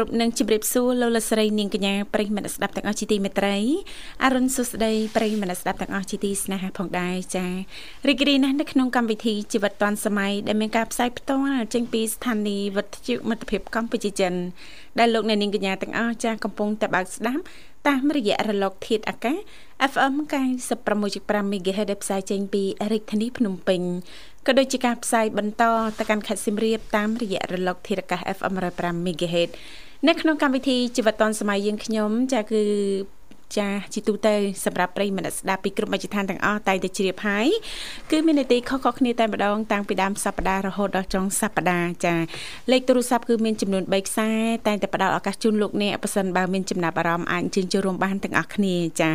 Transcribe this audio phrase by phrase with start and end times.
[0.00, 3.56] រកាយគ្រប់នឹងជម្រាបសួរលោកលស្រីនាងកញ្ញាប្រិយមិត្តស្ដាប់ទាំងអស់ជាទីមេត្រី
[4.24, 7.52] អរុនសុស្ដីប្រិយមិត្តស្ដាប់ទាំងអស់ជាទីស្នេហាផងដែរចា៎
[8.08, 14.34] រីករាយណាស់នៅក្នុងកម្មវិធីជីវិតឌွန်សម័យដែលមានការផ្សាយផ្ទាល់ចេញពីស្ថានីយ៍វិទ្យុមិត្តភាពកម្ពុជាចិន
[14.98, 17.42] ដែលលោកអ្នកនាងកញ្ញាទាំងអស់ចា៎កំពុងតែបើកស្ដាប់
[17.88, 19.36] តាមរយៈរលកធាតុអាកាស
[19.92, 20.14] FM
[20.82, 23.82] 96.5 MHz ដែលផ្សាយចេញពីរាជធានីភ្នំពេញ
[24.46, 25.64] ក៏ដូចជាការផ្សាយបន្ត
[25.98, 29.50] ទៅកាន់ខេត្តសៀមរាបតាមរយៈរលកធាតុអាកាស FM 105 MHz
[30.06, 32.62] នៅក្នុងកម្មវិធីជីវិតឌွန်សម័យយើងខ្ញុំចាគឺ
[33.56, 37.46] ចាជីទូទៅសម្រាប់ប្រិយមិត្តស្ដាប់ពីគ្រប់មជ្ឈដ្ឋានទាំងអស់តែទៅជ្រាបហើយ
[38.10, 42.14] គឺមាននីតិខុសៗគ្នាតែម្ដងតាំងពីដើមសប្ដាហ៍រហូតដល់ចុងសប្ដាហ៍ចា
[42.70, 44.30] លេខទូរស័ព្ទគឺមានចំនួន3ខ្សែ
[44.66, 49.10] តែតែផ្ដល់ឱកាសជូនលោកអ្នកប៉ះសិនបើមានចំណាប់អារម្មណ៍អាចអញ្ជើញចូលរួមបានទាំងអស់គ្នាចា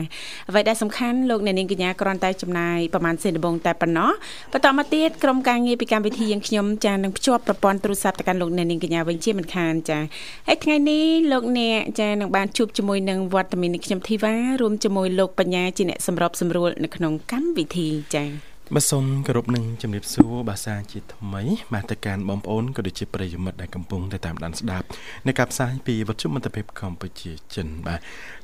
[0.49, 4.11] អ្វីដែលសំខាន់លោកអ្នកនាងកញ្ញាគ្រាន់តែចំណាយប្រហែលសេនដំបងតែប៉ុណ្ណោះ
[4.53, 9.99] បន្តមកទៀតក្រុមការងារពីកម្មវិធីយើងខ្ញុំចានឹងភ្ជាប់ប្រព័ន្ធទូរស័ព្ទទៅកាន់លោកអ្នកនាងកញ្ញាវិញជាមិនខានចា
[10.47, 14.22] ហើយថ្ងៃនេះលោកអ្នកចានឹងបានជួបជាមួយនឹងវត្តមាននេះខ្ញុំធីវ៉ា
[14.61, 18.29] រួមជាមួយលោកបញ្ញាជាអ្នកសម្របសម្រួលនៅក្នុងកម្មវិធីចា៎
[18.75, 21.41] បាទសូមគោរពនឹងជំរាបសួរភាសាជាថ្មី
[21.73, 24.85] បាទទៅកាន់បងប្អូនក៏ដូចជាប្រិយមិត្តដែលកំពុងតែតាមដានស្ដាប់
[25.27, 27.99] នៃការផ្សាយពីវិទ្យុមិត្តភាពកម្ពុជាចិនបាទ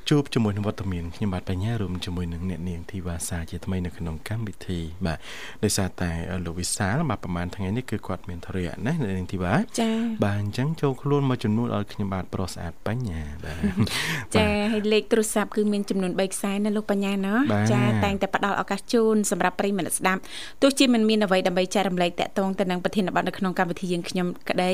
[0.10, 5.18] ជួបជាមួយនឹងវត្តមានខ្ញុំបាទបញ្ញារួមជាមួយនឹងអ្នកនាងធីវ៉ាសាជាថ្មីនៅក្នុងកម្មវិធីបាទ
[5.64, 6.12] ដោយសារតែ
[6.46, 17.34] លោកវិសាលបាទប្រហែលថ្ងៃនេះគឺគាត់មានធរៈណាអ្នកនាងធីវ៉ាចា៎បាទអញ្ចឹងចូលខ្លួនមកចំនួនឲ្យខ្ញុំបាទប្រុសស្អាតបញ្ញាបាទចា៎ហើយលេខទូរស័ព្ទគឺមានចំនួន3ខ្សែណាលោកបញ្ញាណា
[17.72, 20.22] ចា៎តែងតែផ្ដល់ឱកាសជូនសម្រាប់ប្រិយមិត្តស្ដាប់
[20.62, 24.72] ទោះជាមិនមានអ្វីដើម្បីចែករំលែកតាក់ទងទៅនឹងប្រធានបទនៅក្នុងកម្មវិធីយើងខ្ញុំក្តី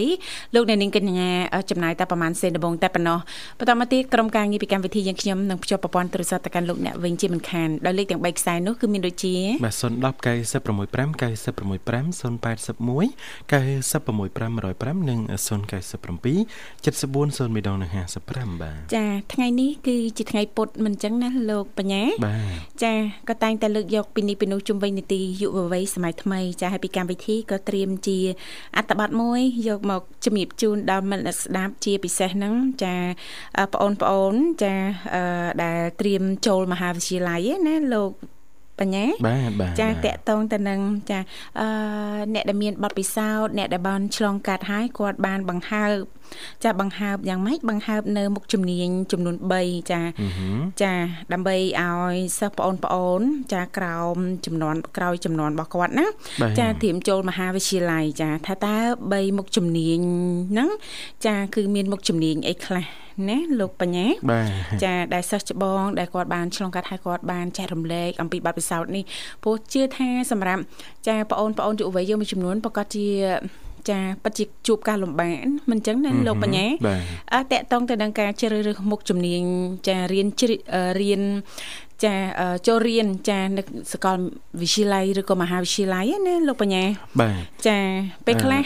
[0.56, 1.30] លោកអ្នកនាងកញ្ញា
[1.70, 3.20] ចំណាយតែប្រហែលសេនដំបងតែប៉ុណ្ណោះ
[3.60, 9.84] បន្តមកទៀតក្រុមការងារពីកម្មវិធីយើងខ្ញុំនឹងភ្ជាប់ប្រព័ន្ធទូរស័ព្ទទៅកាន់លោកអ្នកវិញជាមិនខានដោយលេខទាំង3ខ្សែនោះគឺមានដូចជាបាទ010
[10.26, 13.10] 965 965 081
[13.52, 15.46] 96505និង097
[16.86, 17.92] 74 0ម្ដងនិង
[18.26, 22.94] 55បាទចាថ្ងៃនេះគឺជាថ្ងៃពុធមិនអញ្ចឹងណាលោកបញ្ញាបាទចា
[23.30, 28.18] ក៏តែងតែលើកយកពីនេះពីនោះជុំវិញនីតិយុវវ័យសម័យថ្មីចាហើយពីកម្មវិធីក៏ត្រៀមជា
[28.78, 32.54] អត្ថបទមួយយកមកជំរាបជូនដល់មិត្តស្ដាប់ជាពិសេសហ្នឹង
[32.84, 32.96] ចា
[33.74, 34.34] បងប្អូន
[34.64, 34.76] ចា
[35.64, 38.12] ដែលត្រៀមចូលមហាវិទ្យាល័យណាលោក
[38.80, 41.20] បញ្ញាបាទបាទចាតកតងទៅនឹងចា
[41.60, 41.68] អឺ
[42.34, 45.94] អ្នកដែលមានបទពិសោធន៍អ្នកដែលបានឆ្លងកាត់ហើយគាត់បានបង្ហើប
[46.64, 50.02] ចាបង្ហើបយ៉ាងម៉េចបង្ហើបនៅមុខជំនាញចំនួន3ចា
[50.82, 50.94] ចា
[51.34, 53.22] ដើម្បីឲ្យសិស្សបងប្អូន
[53.54, 54.16] ចាក្រោម
[54.46, 56.08] ចំនួនក្រោយចំនួនរបស់គាត់ណា
[56.60, 58.78] ចាត្រៀមចូលមហាវិទ្យាល័យចាថាតើ
[59.12, 60.00] 3មុខជំនាញ
[60.52, 60.70] ហ្នឹង
[61.26, 62.86] ចាគឺមានមុខជំនាញអីខ្លះ
[63.30, 64.50] ណាលោកបញ្ញាបាទ
[64.84, 69.04] ចាដែលសិស្សច្បងដែលគាត់បានឆ្លងកាត់ហើយគាត់បានចែករំលែកអំពីបទពិសោធន៍នេះ
[69.44, 70.62] ព្រោះជឿថាសម្រាប់
[71.08, 73.08] ចាបងប្អូនយុវវ័យយើងមួយចំនួនប្រកាសជា
[73.90, 75.36] ចាពិតជាជួបការលំបាក
[75.70, 76.66] មិនអញ្ចឹងណាលោកបញ្ញា
[77.34, 79.42] អើតកតងទៅនឹងការជ្រើសរើសមុខជំនាញ
[79.88, 80.28] ចារៀន
[81.02, 81.22] រៀន
[82.04, 82.16] ចា
[82.68, 83.62] ចូលរៀនចានៅ
[83.94, 84.18] សាកល
[84.62, 86.84] វិទ្យាល័យឬក៏មហាវិទ្យាល័យណាលោកបញ្ញា
[87.22, 87.80] បាទចា
[88.26, 88.64] ពេលខ្លះ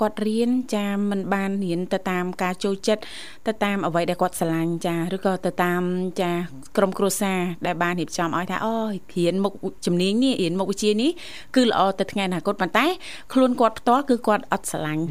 [0.00, 3.02] គាត់រៀនចាមិនបានរៀនទៅតាមការចូលចិត្ត
[3.46, 5.82] ទៅតាមអ្វីដែលគាត់ស្រឡាញ់ចាឬក៏ទៅតាម
[6.20, 6.30] ចា
[6.76, 8.76] ក្រុមគ្រួសារដែលបានរៀបចំឲ្យថាអូ
[9.14, 9.52] រៀនមុខ
[9.86, 11.10] ជំនាញនេះរៀនមុខវិជ្ជានេះ
[11.56, 12.86] គឺល្អទៅថ្ងៃអនាគតប៉ុន្តែ
[13.32, 15.04] ខ្លួនគាត់ផ្ទាល់គឺគាត់អត់ស្រឡាញ់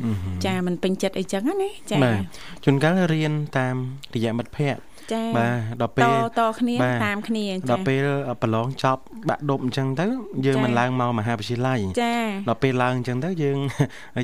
[0.46, 2.22] ចាមិនពេញចិត្តអីចឹងណាចាបាទ
[2.64, 3.76] ជួនកាលរៀនតាម
[4.16, 6.08] រយៈមិត្តភ័ក្តិ ចាបាទដល់ពេលត
[6.40, 8.08] តគ្នាតាមគ្នាចាដល់ពេល
[8.44, 10.06] ប្រឡងចប់បាក់ដប់អញ្ចឹងទៅ
[10.46, 12.14] យើងមិនឡើងមកមហាវិទ្យាល័យចា
[12.50, 13.58] ដល់ពេលឡើងអញ្ចឹងទៅយើង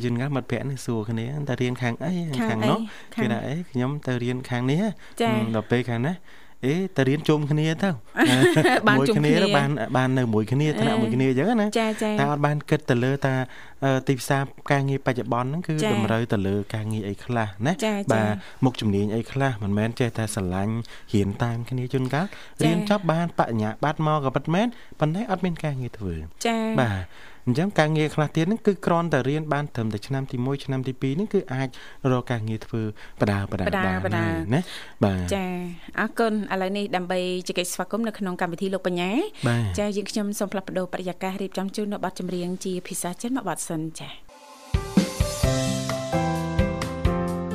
[0.04, 2.14] យើងងាមិត្តភ័ក្តិនេះសួរគ្នាតើរៀនខាងអី
[2.50, 2.80] ខាងនោះ
[3.22, 4.84] គេថាអីខ្ញុំទៅរៀនខាងនេះ
[5.56, 6.14] ដល់ពេលខាងណា
[6.66, 7.90] អេទៅរៀនជុំគ្នាទៅ
[8.98, 11.68] មួយគ្នាបានបាននៅមួយគ្នាថ្នាក់មួយគ្នាអញ្ចឹងណា
[12.20, 13.34] តែអត់បានគិតទៅលើតា
[14.08, 17.74] ទីផ្សារការងារបច្ចុប្បន្នហ្នឹងគឺតម្រូវទៅលើការងារអីខ្លះណា
[18.14, 20.76] បាទមុខជំនាញអីខ្លះមិនមែនចេះតែស្រឡាញ់
[21.14, 22.26] រៀនតាមគ្នាជួនកាល
[22.64, 24.68] រៀនចប់បានបញ្ញាបត្រមកក៏ពិតមែន
[25.00, 26.16] ប៉ុន្តែអត់មានការងារធ្វើ
[26.46, 27.04] ចាបាទ
[27.48, 31.68] អញ្ចឹងការងារខ្លះទៀតហ្នឹងគឺគ្រាន់តែរៀនបានត្រឹមតែឆ្នាំទី1ឆ្នាំទី2ហ្នឹងគឺអាច
[32.12, 32.82] រកការងារធ្វើ
[33.22, 33.66] បដាបដា
[34.06, 34.62] បានណា
[35.04, 35.46] បាទចា
[36.00, 39.12] អរគុណឥឡូវនេះដើម្បីជែកស្វាគមន៍នៅក្នុងកម្មវិធីលោកបញ្ញា
[39.80, 44.10] ចាយើងខ្ញុំសូមផ្លាស់ប្ដូរបរិយាកាសរៀបចំជូននៅប័ណ្ណចម្រៀងជាភាសាចិនមកប័ណ្ណសិនចា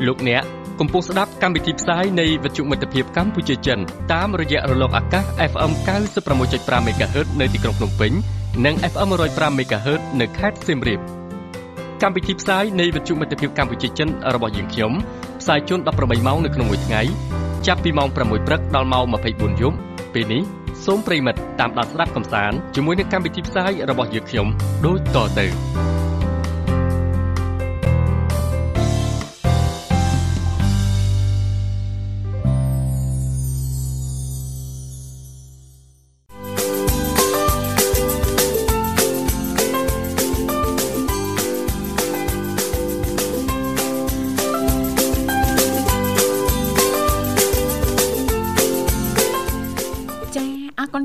[0.06, 0.42] លោកអ្នក
[0.80, 3.78] កំពុងស្ដាប់កម្មវិធីផ្សាយនៃវិទ្យុមិត្តភាពកម្ពុជាចិន
[4.12, 5.72] តាមរយៈរលកអាកាស FM
[6.26, 8.12] 96.5 MHz នៅទីក្រុងភ្នំពេញ
[8.64, 11.00] និង FM 105 MHz នៅខេត្តសៀមរាប
[12.02, 14.92] កម្មវិធីផ្សាយនៃវិទ្យុមិត្តភាពកម្ពុជាចិនរបស់យើងខ្ញុំ
[15.40, 17.00] ផ្សាយជូន18ម៉ោងនៅក្នុងមួយថ្ងៃ
[17.66, 18.16] ចាប់ពីម៉ោង6
[18.46, 19.04] ព្រឹកដល់ម៉ោង
[19.34, 19.76] 24យប់
[20.14, 20.42] ពេលនេះ
[20.84, 24.46] សូមប្រិមិត្តតាមដានស្ដាប់កំសាន្តជាមួយនឹងកម្មវិធីផ្សាយរបស់យើងខ្ញុំ
[24.86, 25.46] ដូចតទៅ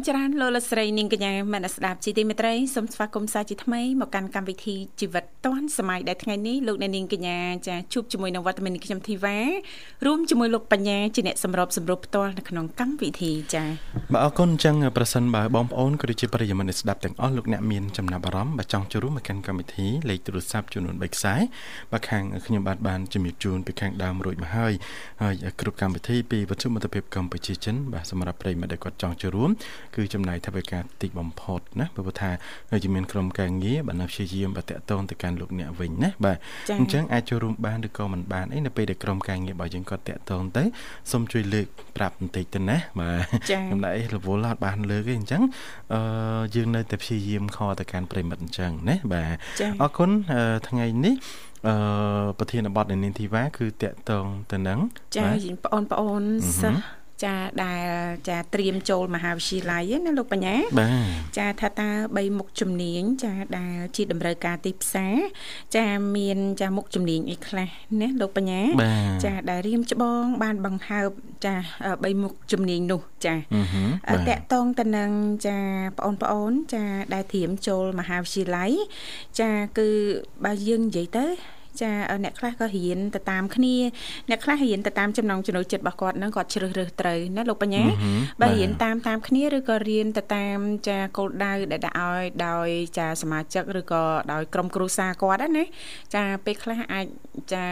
[0.09, 9.37] ច្រើនលោកលស្រីនាងកញ្ញាមនស្ដាប់ជីទីមេត្រីសូមស្វាគមន៍សាជាថ្មីមកកាន់កម្មវិធីជីវិតឌွန်សម័យដែលថ្ងៃនេះលោកអ្នកនាងកញ្ញាចាជួបជាមួយនឹងវត្តមានខ្ញុំធីវ៉ា
[10.05, 13.63] រួមជាមួយលោកបញ្ញាជាអ្នកសម្របសម្រួលផ្ទាល់នៅក្នុងកម្មវិធីចា
[14.13, 21.35] បាទអរគុណអញ្ចឹងប្រសិនបើបងប្អូនក៏ដូចជាប្រិយមិត្តស្ដាប់ទាំងអស់លោកអ្នកមានចំណាប់អារម្មណ៍បើចង់ចូលរួមមកកាន់កម្មវិធីលេខទូរស័ព្ទចំនួន3ខ្សែ
[21.91, 24.73] បាទខាងខ្ញុំបាទបានជំរាបជូនពីខាងដើមរួចមកហើយ
[25.21, 29.51] ហើយគ្រប់កម្មវិធីពីវិទ្យុមិត្តភាពកម្ពុជាចិនបាទសម្រាប់ប្រិយមិត្តដែលគាត់ចង់ចូលរួម
[29.97, 32.29] គឺចំណាយថវិកាតិចបំផុតណាព្រោះថា
[32.83, 36.37] ជាមានក្រុមការងារបាទនៅព្យាយាមបាទតកតងទៅកាន់លោកអ្នកវិញណាបាទ
[36.79, 40.63] អញ្ចឹងអាចចូលរួមបានឬក៏មិនបានអីនៅពេលដែលក្រុមការងាររបស់យើងគាត់តកតងទៅ
[41.11, 41.67] សូមជួយលើក
[41.97, 45.41] ប្រាប់បន្តិចទៅណាបាទខ្ញុំដែររវល់អត់បានលើកទេអញ្ចឹង
[45.93, 46.01] អឺ
[46.55, 49.31] យើងនៅតែព្យាយាមខទៅកាន់ប្រិមិត្តអញ្ចឹងណាបាទ
[49.81, 50.09] អរគុណ
[50.67, 51.15] ថ្ងៃនេះ
[51.67, 51.75] អឺ
[52.39, 54.79] ប្រធានបទនៃនាងធីវ៉ាគឺតកតងទៅនឹង
[55.15, 55.21] ចា
[55.65, 56.23] បងប្អូន
[56.61, 57.85] សិស្ស ចាដែល
[58.29, 60.55] ចាត្រៀមចូលមហាវិទ្យាល័យណាលោកបញ្ញា
[61.37, 65.15] ចាថាតើ3មុខជំនាញចាដែលជាតម្រូវការទីផ្សារ
[65.75, 65.87] ចា
[66.17, 67.69] មានចាមុខជំនាញអីខ្លះ
[68.01, 68.61] ណាលោកបញ្ញា
[69.25, 71.09] ចាដែលរៀមច្បងបានបង្ហើប
[71.45, 71.55] ចា
[71.87, 73.35] 3មុខជំនាញនោះចា
[74.27, 75.11] តកតងទៅនឹង
[75.47, 75.59] ចា
[75.99, 76.83] បងប្អូនចា
[77.13, 78.71] ដែលត្រៀមចូលមហាវិទ្យាល័យ
[79.39, 79.89] ចាគឺ
[80.45, 81.25] បើយើងនិយាយទៅ
[81.81, 81.91] ចា
[82.23, 83.75] អ្នកខ្លះក៏រៀនទៅតាមគ្នា
[84.29, 87.83] អ្នកខ្លះរៀនទៅតាមចំណងចំណូលចិត្តរបស់គាត់ហ្នឹងគាត់ជ្រើសរើសត្រូវណាលោកបញ្ញា
[88.41, 90.57] បើរៀនតាមតាមគ្នាឬក៏រៀនទៅតាម
[90.89, 95.63] ចាគោលដៅដែលដាក់ឲ្យដោយចាសមាជិកឬក៏ដោយក្រុមគ្រួសារគាត់ណា
[96.15, 97.05] ចាពេលខ្លះអាច
[97.53, 97.65] ចា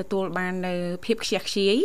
[0.00, 0.74] ទទួលបាននៅ
[1.04, 1.76] ភាពខ្ជះខ្ជាយ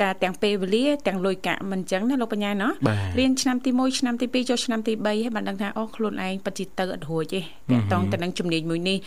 [0.00, 2.72] ចាទាំងពេលវេលាទាំងលុយកាក់មិនអញ្ចឹងណាលោកបញ្ញាណោះ
[3.18, 7.40] រៀនឆ្នាំទី1ឆ្នាំទី2ចូលឆ្នាំទី3ហើយបានដឹងថាអូខ្លួនឯងពិតជាទៅអត់រួចទេ
[7.70, 8.98] តាក់តងទៅនឹងជំនាញមួយនេះ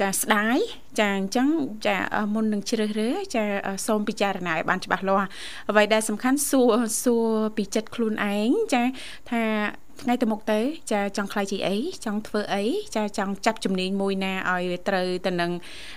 [0.00, 0.58] ចាស្ដាយ
[1.00, 1.48] ចាអញ្ចឹង
[1.86, 1.96] ចា
[2.34, 3.44] មុននឹងជ្រើសរើសចា
[3.86, 5.28] សូមពិចារណាឲ្យបានច្បាស់លាស់
[5.70, 8.82] អ្វីដែលសំខាន់សួរសួរពីចិត្តខ្លួនឯងចា
[9.30, 9.42] ថា
[10.02, 10.60] ថ្ងៃទៅមុខទៅ
[10.92, 12.62] ចាចង់ខ្លាយជាអីចង់ធ្វើអី
[12.96, 15.50] ចាចង់ចាប់ជំនាញមួយណាឲ្យវាត្រូវទៅនឹង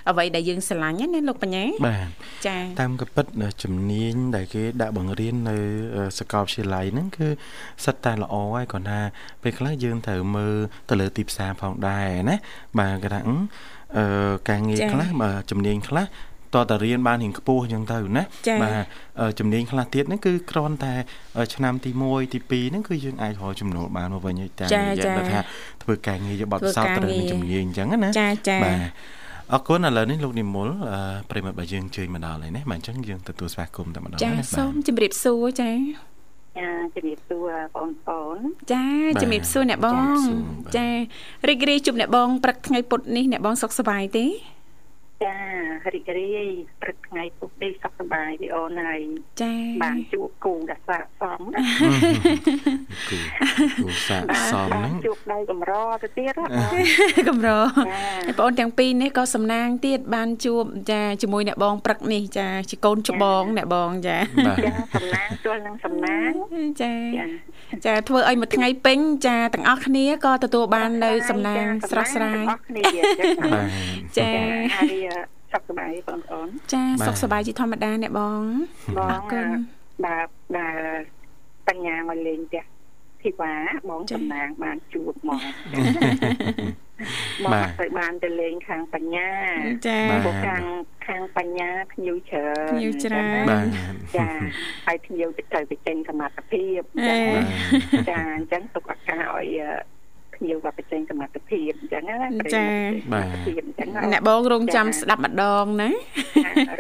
[0.10, 2.10] អ្វីដែលយើងស្រឡាញ់ណាលោកបញ្ញាបាទ
[2.48, 3.26] ចាតាមកពិត
[3.64, 5.58] ជំនាញដែលគេដាក់បង្រៀននៅ
[6.20, 7.28] សាកលវិទ្យាល័យហ្នឹងគឺ
[7.86, 9.00] សិតតែល្អហើយគាត់ថា
[9.44, 10.56] ពេលខ្លះយើងត្រូវមើល
[10.90, 12.36] ទៅលើទីផ្សារផងដែរណា
[12.80, 13.20] បាទគេថា
[13.98, 14.06] អឺ
[14.50, 16.06] ការងារខ្លះបាទជំនាញខ្លះ
[16.54, 18.24] តតរៀនបានរៀងខ្ពស់អញ្ចឹងទៅណា
[18.64, 18.72] បា
[19.30, 20.94] ទជំនាញខ្លះទៀតហ្នឹងគឺគ្រាន់តែ
[21.56, 25.40] ឆ្នាំទី1ទី2ហ្នឹងគឺយើងអាចរកចំណូលបានមកវិញតាមរយៈថា
[25.84, 28.12] ធ្វើការងារបទពិសោធន៍ត្រូវនឹងជំនាញអញ្ចឹងណាបា
[28.76, 28.92] ទ
[29.54, 30.70] អរគុណឥឡូវនេះលោកនិមល
[31.30, 35.72] ប្រិមត្តរបស់យើងជើញមកដល់ហើយណាបាទអញ្ចឹងយើងទទួលស្វាគមន៍តែម្ដងណាចាសូមជម្រាបសួរចា
[36.58, 38.40] ចាជំរាបសួរបងប្អូន
[38.74, 38.86] ចា
[39.22, 40.20] ជំរាបសួរអ្នកបង
[40.78, 40.88] ចា
[41.50, 44.26] រីករាយជួបអ្នកបងព្រឹកថ្ងៃពុធនេះអ្នកបងសុខសប្បាយទេ
[45.24, 45.38] ចា
[45.96, 46.48] រីករាយ
[46.82, 49.02] ព្រឹកថ្ងៃពុកនេះសុខសប្បាយទេអូនហើយ
[49.42, 51.60] ចាបានជួបគូដែលស័កសមណា
[53.10, 53.20] គូ
[53.84, 55.72] គូស័កសមហ្នឹងជួបដៃកម្រ
[56.04, 56.34] ទៅទៀត
[57.30, 64.18] កម្របងប្អូនទាំងពីរនេះក៏សំណាងទៀតបានជួបចាជាមួយអ្នកបងព្រឹកនេះចាជាកូនច្បងអ្នកបងចា
[64.66, 66.32] ចាសំណាងទល់នឹងសំណាង
[66.82, 66.94] ចា
[67.86, 72.46] ចាធ្វើឲ្យមួយថ្ងៃពេញចាទាំងអស់គ្នាក៏ទទួលបាននៅសំណាងស្រស់ស្រាយ
[74.18, 74.32] ចា
[74.76, 74.96] ហើយ
[75.54, 78.42] សុខសប្បាយបងប្អូនចាសុខសប្បាយជាធម្មតាអ្នកបង
[78.98, 79.48] អរគុណ
[80.06, 81.04] បាទបាទ
[81.68, 82.75] បញ្ញាមកលេងផ្ទះ
[83.26, 83.54] ធីវ៉ា
[83.90, 85.42] បងតំណាងបានជួបមក
[87.44, 89.32] មកទៅបានទៅលេងខាងបញ្ញា
[89.88, 90.64] ចាពួកខាង
[91.08, 93.28] ខាងបញ្ញាភ្ញៀវច្រើនភ្ញៀវច្រើ
[93.64, 93.66] ន
[94.18, 94.28] ចា
[94.86, 96.82] ហើយភ្ញៀវទៅទៅចេញសមត្ថភាព
[98.10, 99.48] ចាអញ្ចឹងទុកឱកាសឲ្យ
[100.36, 102.18] ភ្ញៀវក៏បញ្ចេញសមត្ថភាពអញ្ចឹងណា
[102.56, 102.66] ចា
[103.14, 103.26] បាទ
[104.14, 105.90] អ្នកបងរងចាំស្ដាប់ម្ដងណា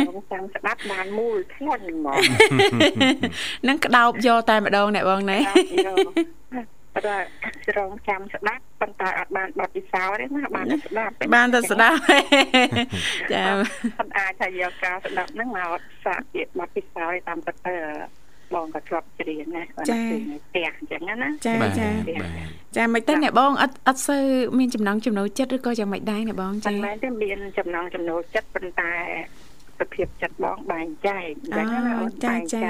[0.09, 2.19] រងចាំស្ដាប់បានមូលធ្ងន់ហ្មង
[3.67, 5.43] នឹងក្តោបយកតែម្ដងអ្នកបងណាច
[7.07, 7.17] តែ
[7.77, 11.99] រងចាំស្ដាប់ប៉ុន្តែអត់បានបទពិសោធន៍ទេណាបានតែស្ដាប់បានតែស្ដាប់
[13.33, 13.43] ចា
[13.99, 17.75] អត់អាចថាយកការស្ដាប់ហ្នឹងមកសាកជាបទពិសោធន៍តាមទៅ
[18.55, 21.89] បងក៏ជាប់ច្រៀងណាគាត់នៅផ្ទះអញ្ចឹងណាចាចា
[22.77, 24.23] ចាមិនទេអ្នកបងអត់អត់សូវ
[24.59, 28.91] មានចំណងចំណូលចិត្តឬក៏យ៉ាងម៉េចដែរអ្នកបងចាមិនមែនទេមានចំណងចំណូលចិត្តប៉ុន្តែ
[29.79, 32.67] សភាពចិត្តបងបែងចែកអញ្ចឹងណាអូនចាចា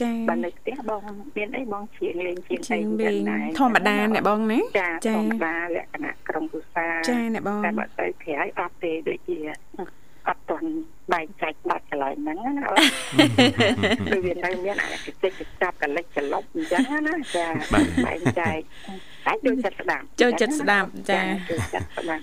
[0.00, 1.02] ចាបើនៅផ្ទះបង
[1.36, 2.82] មានអីបងជ្រៀងលេងជាងអីចឹង
[3.30, 9.38] ដែរធម្មតាអ្នកបងណាចាធម្មតាលក្ខណៈក្រុមគ្រួសារចាអ្នកបងតែបើទៅក្រៅអត់ទេដូចជា
[10.28, 10.68] អត់ទាន់
[11.12, 12.64] បែងចែកបាត់កន្លែងហ្នឹងណា
[14.12, 17.46] ដូចវានៅមានអាកិច្ចចាប់កលិចកលប់អញ្ចឹងណាចា
[18.04, 18.58] បែងចែក
[19.26, 22.22] តែចូលចិត្តស្ដាប់ចូលចិត្តស្ដាប់ចាចូលចិត្តស្ដាប់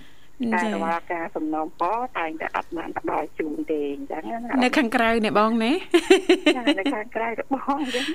[0.53, 5.71] តែរាល់ការសំណូមពរតែងតែអត់បានផ្ដល់ជូនទេអញ្ចឹងណានៅខាងក្រៅអ្នកបងណា
[6.79, 8.05] នៅខាងក្រៅរបស់បងអញ្ចឹង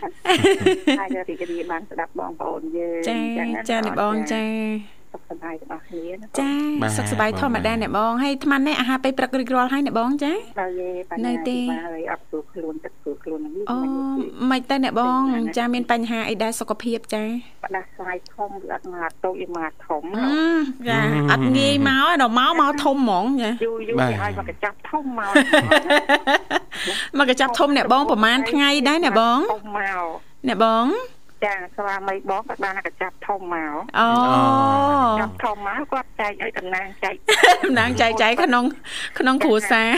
[1.01, 3.19] ហើយរីករាយបានស្ដាប់បងប្អូនយើងចា
[3.69, 4.45] ចាអ្នកបងចា
[5.13, 6.07] សុខសប្បាយរបស់គ្នា
[6.41, 6.53] ចា
[6.97, 10.33] សុខសប្បាយធម្មតាអ្នកបងហើយអាត្មានេះអាហារពេលព្រឹករៀបរាល់ហើយអ្នកបងចា
[11.27, 13.79] នៅទេហើយអត់ស្រួលខ្លួនទឹកស្រួលខ្លួននេះអូ
[14.51, 15.21] មិនតែអ្នកបង
[15.57, 17.25] ចាមានបញ្ហាអីដែរសុខភាពចា
[17.65, 20.03] បដាស្រាយធំអត់មកតូចឯមកធំ
[20.89, 21.01] ចា
[21.33, 25.33] អត់ងាយមកដល់មកមកធំហ្មងចាយូរយូរគេឲ្យមកកញ្ចប់ធំមក
[27.19, 30.87] មកកញ្ចប់ធំអ្នកបងប្រហែលថ្ងៃដែរអ្នកបងធំមកអ្នកបង
[31.45, 34.09] ចាស្វាមីបងគាត់បានកញ្ចាប់ធំមកអូ
[35.21, 37.15] ចាប់ធំមកគាត់ចែកឲ្យតំណាងចែក
[37.65, 38.65] តំណាងចែកចែកក្នុង
[39.19, 39.91] ក្នុងគ្រួសារ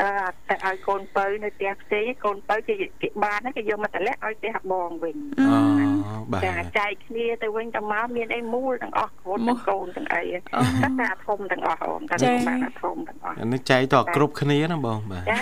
[0.00, 0.10] អឺ
[0.48, 15.40] តែឲ្យកូនបើនៅផ្ទះផ្សេងកូនបើគេគេបានគេយកមកតម្លាក់ឲ្យផ្ទះបងវិញអូបាទចាចែកគ្នាទៅវិញទៅមកមានអីមូលទាំងអស់កូនទាំងកូនទាំងអីគាត់ថាធំទាំងអស់អូនគាត់បានធំទាំងអស់អានេះចែកតគ្រប់គ្នាណាបងបាទចា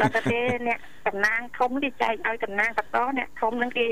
[0.00, 0.78] ដល់តែអ្នក
[1.08, 3.86] តំណាងធំគេចែកឲ្យតំណាងបន្តអ្នកធំនឹងគេ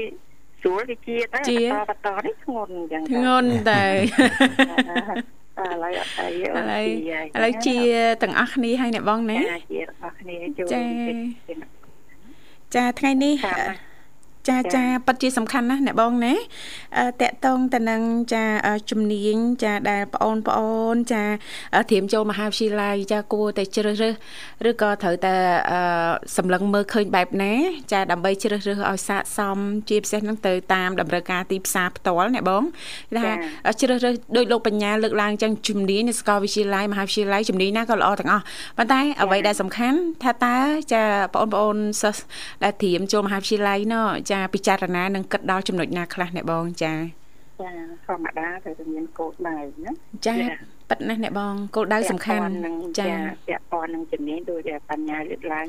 [0.61, 3.85] ស្រួលវាជាទៅបន្តបន្តនេះធ្ងន់អញ្ចឹងធ្ងន់តែ
[5.61, 6.87] ឥឡូវអត់អីឥឡូវ
[7.37, 7.77] ឥឡូវជា
[8.23, 9.39] ទាំងអស់គ្នាហើយអ្នកបងណា
[9.73, 10.67] ជាទាំងអស់គ្នាចូល
[12.75, 13.35] ចាថ្ងៃនេះ
[14.49, 16.35] ចាចាពិតជាសំខាន់ណាស់អ្នកបងណា
[17.21, 18.03] តកតងទៅនឹង
[18.35, 18.45] ចា
[18.91, 21.23] ជំនាញចាដែលបងអូនបងអូនចា
[21.89, 24.15] ត្រៀមចូលមហាវិទ្យាល័យចាគួរតែជ្រើសរើស
[24.69, 25.35] ឬក៏ត្រូវតែ
[26.37, 27.53] សម្លឹងមើលឃើញបែបណា
[27.93, 33.33] ចាដើម្បីជ្រើសរើសឲ្យស័ក្តិសមជាពិសេសនឹងទៅតាមតម្រូវការទីផ្សារផ្ទាល់អ្នកបងគេ
[33.65, 38.45] ថាជ្រើសរើសដោយលោកបញ្ញាលើកឡើងចឹងជំនាញនៅសាកលវិទ្យាល័យមហាវិទ្យាល័យជំនាញណាក៏ល្អទាំងអស់
[38.79, 40.57] ប៉ុន្តែអ្វីដែលសំខាន់ថាតើ
[40.93, 41.03] ចា
[41.35, 42.23] បងប្អូនសិស្ស
[42.65, 46.95] ដែលត្រៀមចូលមហាវិទ្យាល័យណោះចាចាពិចារណានិងគិតដល់ចំណុចណាខ្លះអ្នកបងចា
[47.63, 47.71] ចា
[48.07, 49.93] ធម្មតាត្រូវតែមានគោលដៅណា
[50.27, 50.35] ចា
[50.91, 52.53] ប៉ិតណាស់អ្នកបងគោលដៅសំខាន់
[53.01, 53.11] ចា
[53.49, 55.69] ពាក់ព័ន្ធនឹងជំនាញដូចបញ្ញាលើកឡើង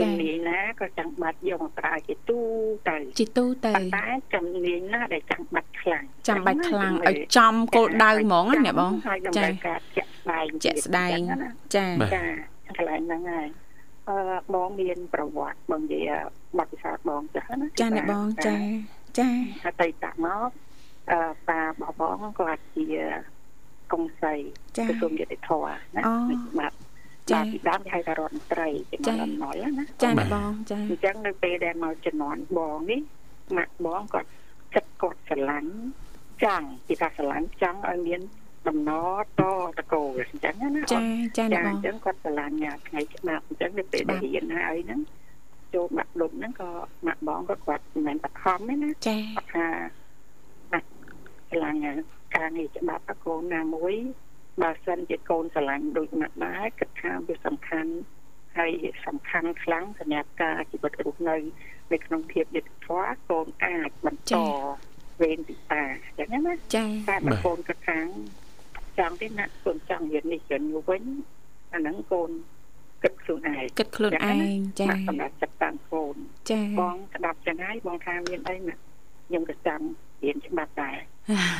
[0.00, 2.38] ជំនាញណាក៏ចាំបាច់យកមកប្រើជាទូ
[2.88, 8.92] ទៅជាទូទៅតែជំនាញណាដែលចាំបាច់ខ្លាំងចាំបាច់ខ្លាំងឲ្យចំគោលដៅហ្មងណាអ្នកបង
[9.38, 11.18] ចាការជាក់ស្ដែងជាក់ស្ដែង
[11.76, 12.24] ចាចា
[12.76, 13.48] កន្លែងហ្នឹងហើយ
[14.08, 14.16] អឺ
[14.54, 16.22] បងមានប្រវត្តិបងនិយាយ
[16.58, 18.56] បទពិសោធន៍បងចាស់ណាចាអ្នកបងចា
[19.18, 19.28] ចា
[19.66, 20.50] អតីតមក
[21.10, 21.18] អឺ
[21.48, 22.86] ប៉ាបបងគាត់ជា
[23.92, 24.34] កុងសី
[24.76, 26.02] ក្រសួងយុតិធម៌ណា
[26.58, 26.72] បាទ
[27.30, 28.68] ចាពីដើមគេហៅថារដ្ឋមន្ត្រី
[29.06, 33.00] ជាមរណយណាចាអ្នកបងចាអញ្ចឹងនៅពេលដែលមកជំនាន់បងនេះ
[33.56, 34.28] ម៉ាក់បងគាត់
[34.74, 35.72] ចិត្តគាត់ស្រឡាញ់
[36.44, 38.20] ចង់ពីថាស្រឡាញ់ចង់ឲ្យមាន
[38.68, 38.90] ដំណ
[39.22, 39.24] ត
[39.78, 41.00] តកោអញ្ចឹងណាចា
[41.38, 42.54] ចាបងអញ្ចឹងគាត់ឆ្លាញ់
[42.88, 45.00] ថ្ងៃច្បាប់អញ្ចឹងនៅពេលដែលរៀនហើយហ្នឹង
[45.74, 46.70] ចូលបាក់លុបហ្នឹងក៏
[47.06, 49.68] ម៉ាក់បងក៏គាត់មិនមែនបខំទេណាចាគាត់ថា
[50.72, 50.80] ណា
[51.50, 51.78] ឆ្លាញ់
[52.36, 53.94] ការងារច្បាប់កូនណាមួយ
[54.62, 57.92] បើសិនជាកូនឆ្លាញ់ដូចម៉ាក់ដែរគិតថាវាសំខាន់
[58.56, 58.72] ហើយ
[59.06, 61.36] សំខាន់ខ្លាំងសម្រាប់ការជីវិតរស់នៅ
[61.92, 64.34] នៅក្នុងភាពយុត្តិធម៌កូនអាចបន្ត
[65.22, 65.82] វេនពិសា
[66.16, 68.00] អញ្ចឹងណាចាតែបើកូនគិតថា
[68.98, 71.02] ចង់ទេណាកូនចង់រៀននេះរៀននោះវិញ
[71.74, 72.30] អាហ្នឹងកូន
[73.02, 76.14] គិតខ្លួនឯងគិតខ្លួនឯងចាសម្រាប់ចិត្តតាមកូន
[76.50, 79.84] ចាបងស្ដាប់ចឹងហើយបងថាមានអីណាខ្ញុំក៏ចង់
[80.22, 80.96] រៀនច្បាប់ដែរ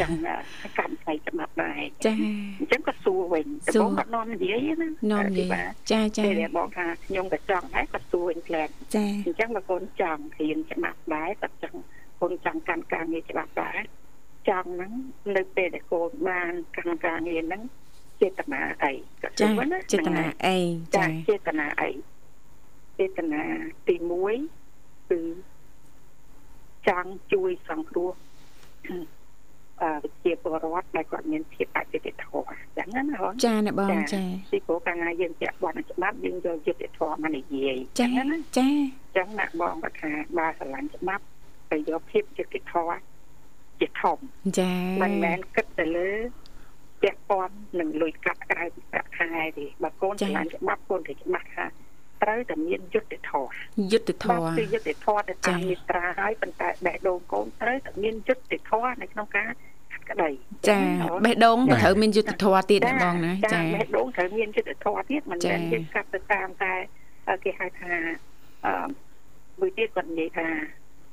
[0.01, 0.17] ចង់
[0.79, 2.13] កម្មផ្នែកច្បាប់ដែរចា
[2.61, 11.79] អញ្ចឹងក៏សួរវិញតែបងក៏នាំនិយាយណានាំនិយាយចាចាពេលបងថាខ្ញុំក៏ចង់ដែរក៏សួរវិញផ្លែចាអញ្ចឹងបើកូនចង់រៀនច្បាប់ដែរក៏ចង់
[12.21, 13.81] កូនចង់កាន់ការងារច្បាប់ដែរ
[14.49, 14.93] ចង់ហ្នឹង
[15.37, 17.63] នៅពេលដែលកូនបានកម្មការងារហ្នឹង
[18.23, 19.47] ចេតនាអីក៏ចា
[19.93, 20.57] ចេតនាអី
[20.97, 21.91] ចាចេតនាអី
[22.99, 23.43] ចេតនា
[23.87, 23.95] ទី
[24.53, 25.21] 1គឺ
[26.89, 28.13] ចង់ជួយសង្គ្រោះ
[29.83, 38.69] អឺជាពលរដ្ឋដែលគាត់មានភាពអយុត្តិធម៌ចឹងណាបងចាអ្នកបងចាពីព្រោះកាលណាយើងពាក់ព័ន្ធនឹងច្បាប់យើងយកយុត្តិធម៌មកនិយាយចឹងណាចា
[39.17, 41.25] ចឹងណាបងគាត់ថាបើស្រឡាញ់ច្បាប់
[41.73, 43.01] ទៅយកភាពយុត្តិធម៌ច
[43.81, 44.19] ជាធំ
[44.59, 46.11] ចាមិនមែនគិតទៅលើ
[47.03, 51.65] ពាក់ព័ន្ធនឹងលុយកាក់ក្រៅពីប្រាក់ខែទេបើកូនឆ្លាញ់ច្បាប់កូនត្រូវច្បាស់ថា
[52.23, 53.51] ត្រូវតែមានយុត្តិធម៌
[53.93, 59.51] យុទ្ធធបាទម៌គឺយុត្តិធម៌ទៅតាមមាត្រាហើយប៉ុន្តែបេះដូងកូនត្រូវតែមានយុត្តិធម៌នៅក្នុងការ
[59.93, 60.31] កាត់ក្តី
[60.69, 60.79] ចា
[61.25, 66.73] បេះដូងក៏ត្រូវមានយុទ្ធធម៌ទៀតដែរបងណាចាបេះដូងត្រូវមានយុត្តិធម៌ទៀតមិនចាមែនយើងកាត់ទៅតាមតែ
[67.45, 67.93] គេហៅថា
[68.67, 68.87] អឺ
[69.61, 70.47] មួយទៀតគាត់និយាយថា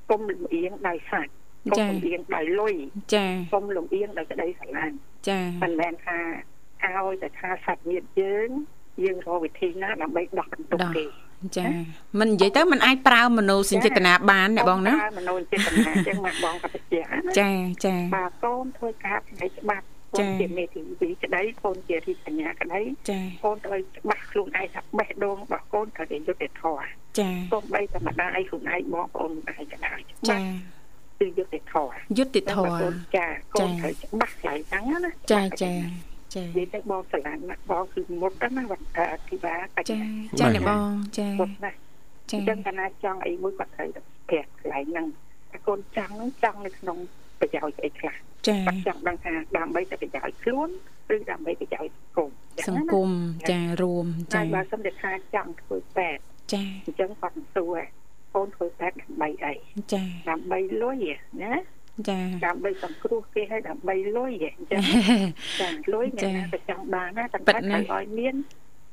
[0.10, 1.39] គុំលំអៀងដោយសាច់គុំ
[1.80, 2.76] ចាលំអៀងដោយលុយ
[3.16, 4.96] ចាគុំលំអៀងដោយក្តីស្រឡាញ់
[5.30, 6.18] ចាមិនមែនថា
[6.98, 8.50] ឲ្យតែថាសាច់ញាតិយើង
[9.04, 11.06] យើងរកវិធីណាដើម្បីដោះបន្ទុកទេ
[11.58, 11.66] ចា
[12.20, 17.50] មិននិយាយទៅมันអាចប្រើមនោសញ្ចេតនាបានណាបងណាប្រើមនោចេតនាចឹងមកបងក៏បញ្ជាក់ណាចា
[17.86, 26.88] ចាបាទកូនធ្វើការផ្នែកច្បាប់កូចា៎នជាមេធាវីក្តីកូនជារាជកញ្ញាក្តីចាកូនត្រូវច្បាស់ខ្លួនឯងថាបេះដូងរបស់កូនត្រូវតែយុត្តិធម៌
[27.20, 30.44] ចាកូនបីតែម្ដាយខ្លួនឯងបងប្អូនម្ដាយក្តីច្បាចាស់
[31.20, 35.74] គឺយុត្តិធម៌យុត្តិធម៌កូនចាកូនត្រូវច្បាស់ខ្លាំងហ្នឹងណាចាចា
[36.36, 40.00] ចានិយាយទៅបងស្រឡាញ់ណាស់បងគឺមុតណាវត្តអធិបាបចា
[40.40, 41.78] ចាអ្នកបងចាមុតណាស់
[42.32, 45.08] ចាអញ្ចឹងកាលណាចង់អីមួយគាត់ត្រូវតែប្រាប់កន្លែងហ្នឹង
[45.52, 46.98] តែកូនចង់ហ្នឹងចង់នៅក្នុង
[47.40, 48.16] ប្រយោជន៍អីខ្លះ
[48.48, 50.70] ចាគាត់ចង់ដឹងថាដើម្បីតែប្រយោជន៍ខ្លួន
[51.16, 52.30] ឬដើម្បីប្រយោជន៍សង្គម
[52.68, 53.10] សង្គម
[53.52, 56.22] ចារួមចាចាបើសិនតែថាចង់ធ្វើពេទ្យ
[56.54, 57.78] ចាអញ្ចឹងគាត់នឹងសួរ
[58.34, 59.54] កូនធ្វើពេទ្យដើម្បីអី
[59.94, 60.96] ចាដើម្បីលុយ
[61.44, 61.54] ណា
[62.10, 64.82] ចាដើម្បីសង្គ្រោះគេឲ្យដើម្បីលុយអញ្ចឹង
[65.62, 68.36] ចាលុយអ្នកណាក៏ចង់បានណាតែពិតគាត់ណាស់ត្រូវឲ្យមាន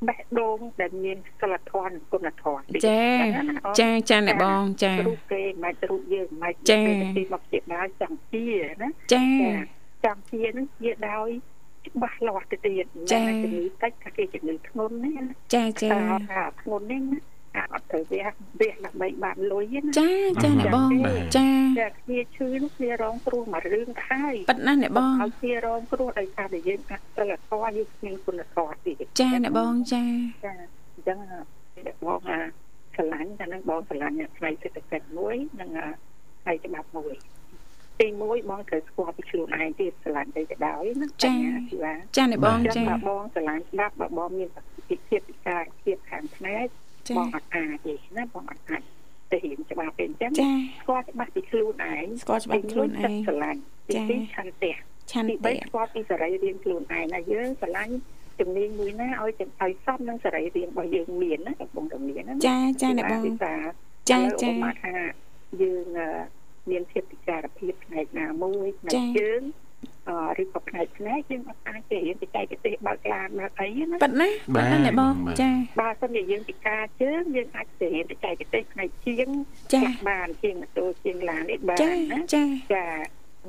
[0.09, 3.05] បេះដូងដែលមានសិលធម៌និងគុណធម៌តិចចា
[3.37, 8.45] ណាណាអូនចាចាអ្នកបងចារូបគេមិនរូបយើងមិនចាពេលទីមកជាដើរចង់ជា
[8.83, 9.27] ណាចា
[10.05, 11.29] ចង់ជានឹងជាដោយ
[11.89, 15.99] ច្បាស់លាស់ទៅទៀតចាតែជំងឺតិចថាគេជំងឺធ្ងន់នេះណាចាចាតែ
[16.33, 17.19] ថាធ្ងន់នេះណា
[17.57, 18.27] អាអត់ទៅវះ
[18.61, 20.11] វះដើម្បីបានលុយទេណាចា
[20.43, 20.91] ចាអ្នកបង
[21.37, 21.49] ចា
[21.81, 30.05] តែគ្នាឈឺនោះគ្នារងគ្រោះមួយរឿងទៅហើយប៉ិតណាស់អ្នកបងឲ្យគ្នារងគ្រោះដោយសារតែយើងអត់សិលធម៌យើងគ្មានគុណធម៌ទេចាអ្នកបងចា
[30.45, 30.53] ចា
[30.95, 31.19] អញ្ចឹង
[31.87, 32.41] តែបងអា
[32.97, 35.71] ឆ្លាញ់តែនឹងបងឆ្លាញ់ផ្នែកសេដ្ឋកិច្ចមួយនិង
[36.43, 37.17] ផ្នែកច្បាប់មួយ
[38.01, 44.49] ទីមួយបងត្រូវស្គាល់ពីខ្លួនឯងទៀតឆ្លាញ់ទៅទៅដោយណាទីว่าចាអ្នកបងចឹងចាបើបងឆ្លាញ់ស្ដាប់បើបងមាន
[44.89, 46.86] ពិភាពពិការភាពខាងផ្នែកចា
[47.17, 48.83] បងអត់អាចទេណាបងអត់អាច
[49.33, 50.51] ទៅរៀនច្បាប់ពេលអញ្ចឹងចា
[50.83, 54.75] ស្គាល់ច្បាស់ពីខ្លួនឯងស្គាល់ច្បាស់ខ្លួនឯងឆ្លាញ់ទីចាពីរឆន្ទៈ
[55.13, 57.95] ឆន្ទីទៈ3ស្គាល់ពីសេរីរាង្គខ្លួនឯងណាយើងឆ្លាញ់
[58.41, 63.55] ជំនាញមួយណាឲ្យចំឲ្យសមនឹងសេរីរាង្គរបស់យើងមានណាកំពុងតែមានណាចាចាអ្នកបងភាសា
[64.11, 64.97] ចាចាឧបមាថា
[65.63, 66.09] យើងអឺ
[66.71, 69.66] មានភាពពិការភាពផ្នែកណាមួយផ្នែកចាជើងអឺ
[70.41, 79.29] ឬក៏ផ្នែកផ្នែកយើងអត់អាចទៅរៀនបច្ចេកទេសបើកឡានបើកអីណាប៉ិតណាប៉ិតណាអ្នកបងចាបើសិនជាយើងពិការជើងយើងអាចទៅរៀនបច្ចេកទេសផ្នែកជាង
[79.75, 82.87] ចាចាក់បានជាងម៉ូតូជាងឡាននេះបានចាណាចាចា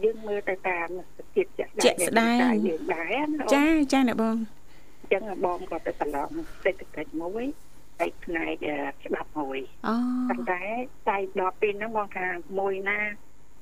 [0.04, 0.88] យើងមើលទៅតាម
[1.34, 4.38] ភាពជាក់ជាក់ស្ដែងនៃយើងដែរណាអូនចាចាអ្នកបង
[5.02, 6.30] អញ្ចឹងបងក៏ទៅប្រឡង
[6.64, 7.46] សេដ្ឋកិច្ចមួយ
[8.06, 9.96] ឯផ្នែកអឺច្បាប់មួយអូ
[10.30, 10.64] ប៉ុន្តែ
[11.10, 12.28] តែដល់ពេលហ្នឹងបងថា
[12.60, 13.00] មួយណា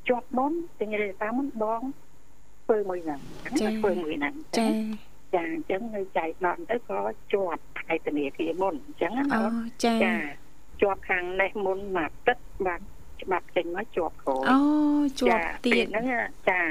[0.09, 1.81] ជាប់មុនទាំងរេតាមុនបង
[2.65, 3.19] ធ្វើមួយហ្នឹង
[3.59, 4.67] ធ្វើមួយហ្នឹងចា
[5.35, 6.99] ចាអញ្ចឹងនៅចៃដន្យទៅក៏
[7.33, 10.15] ជាប់ផ្នែកធនាគារមុនអញ្ចឹងណាអូអូនចាចា
[10.81, 12.81] ជាប់ខាងនេះមុនមកទឹកបាន
[13.21, 14.59] ច្បាប់ចេញមកជាប់ក្រោយអូ
[15.19, 16.05] ជាប់ទៀពេលតហ្នឹង
[16.49, 16.61] ចា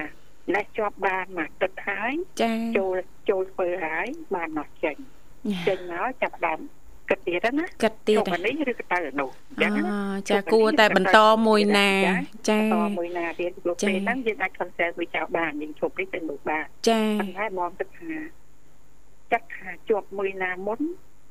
[0.54, 2.96] នេះជាប់បានមកទឹកហើយចាចូល
[3.28, 4.96] ចូលធ្វើហើយបានមកចេញ
[5.68, 6.60] ចេញមកចាប់ដើម
[7.10, 11.90] គិតទៀតណាកាត់ទៀតទៅនេះឬក៏ទៅនោះអញ្ចឹងណាអូចាគួរតែបន្តមួយណា
[12.48, 12.62] ចាត
[12.98, 18.12] មួយណាទៀតព្រោះចា៎ពេលហ្នឹងយើងអាច consent វាចោលបានយើងឈប់នេះទៅនោះបានចាប៉ុន្តែបងគិតថា
[19.32, 20.80] ចាត់ថាជាប់មួយណាមុន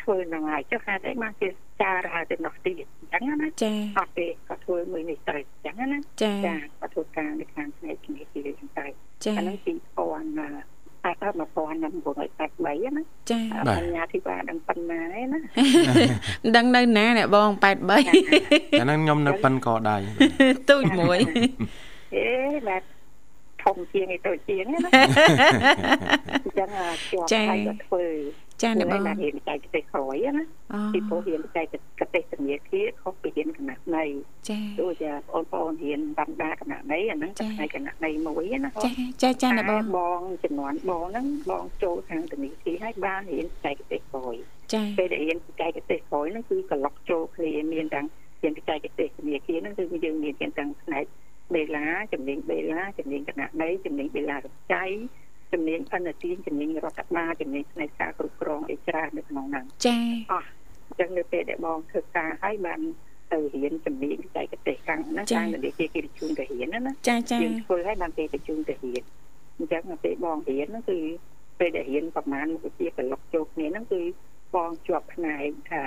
[0.04, 1.48] ធ្វើហ្នឹងហើយចុះហេតុអីបានគេ
[1.82, 8.86] ចារហៅទៅនោះទៀតអញ្ចឹងណាចាអត់ទេក៏ធ្វើមួយនេះទៅអញ្ចឹងណាចាចាក៏ធ្វើការនៅខាងផ្នែកជំនាញទីអញ្ចឹងទៅ
[9.26, 9.58] ចាអាហ្នឹង
[9.98, 10.50] 2000ណា
[11.04, 15.40] តែដល់1983ណាចាបាទបញ្ញាធិបាដឹងប៉ុណ្ណាឯណា
[16.56, 18.00] ដឹងនៅណាអ្នកបង83អា
[18.84, 19.98] ហ្នឹងខ្ញុំនៅប៉ិនកដៃ
[20.70, 21.20] ទូចមួយ
[22.16, 22.28] អេ
[22.68, 22.84] បាទ
[23.64, 24.80] ធំជាងឯទៅជាងណា
[26.32, 28.06] អញ្ចឹងអាជាប់ចា៎ហើយក៏ធ្វើ
[28.62, 31.66] ចាអ្នកបងណារៀនបច្ចេកទេសក្រោយណាអូពីព្រោះរៀនបច្ចេក
[32.14, 34.04] ទេសធនាគារខុសពីរៀនគណៈនៃ
[34.50, 38.90] ចាដូចជាបងប្អូនរៀនបណ្ដាគណៈនៃអាហ្នឹងចា៎ផ្នែកគណៈនៃមួយណាចា
[39.22, 44.36] ចាចាអ្នកបងបងចំនួនបងហ្នឹងបងចូលខាងធនាគារហើយបានរៀនបច្ចេកទេសក្រោយ
[44.74, 48.08] ចាពេលដែលរៀនបច្ចេកទេសក្រោយហ្នឹងគឺក្លុកចូលគ្នាមានទាំង
[48.42, 51.06] រៀនបច្ចេកទេសធនាគារហ្នឹងគឺយើងមានទាំងផ្នែក
[51.54, 54.86] បេឡាជំនាញបេឡាជំនាញគណៈនៃជំនាញបេឡារចៃ
[55.54, 60.00] ជំនាញអនុទានជំនាញរដ្ឋបាលជំនាញផ្នែកការគ្រប់គ្រងអីច្រើននៅក្នុងហ្នឹងចា
[60.32, 60.34] អ
[60.94, 62.80] ញ្ចឹងនៅពេលដែលបងធ្វើការហើយបាន
[63.32, 69.04] ទៅរៀនជំនាញបច្ចេកទេសខាងហ្នឹងខាងដែលគេគេជូនទៅរៀនណាចាចាយើងធ្វើឲ្យបានគេទៅជូនទៅរៀន
[69.58, 71.00] អញ្ចឹងពេលបងរៀនហ្នឹងគឺ
[71.60, 74.02] ពេលដែលរៀនប្រហែលមុខវិជ្ជាកន្លុកចូលគ្នាហ្នឹងគឺ
[74.56, 75.84] បងជាប់ផ្នែកថា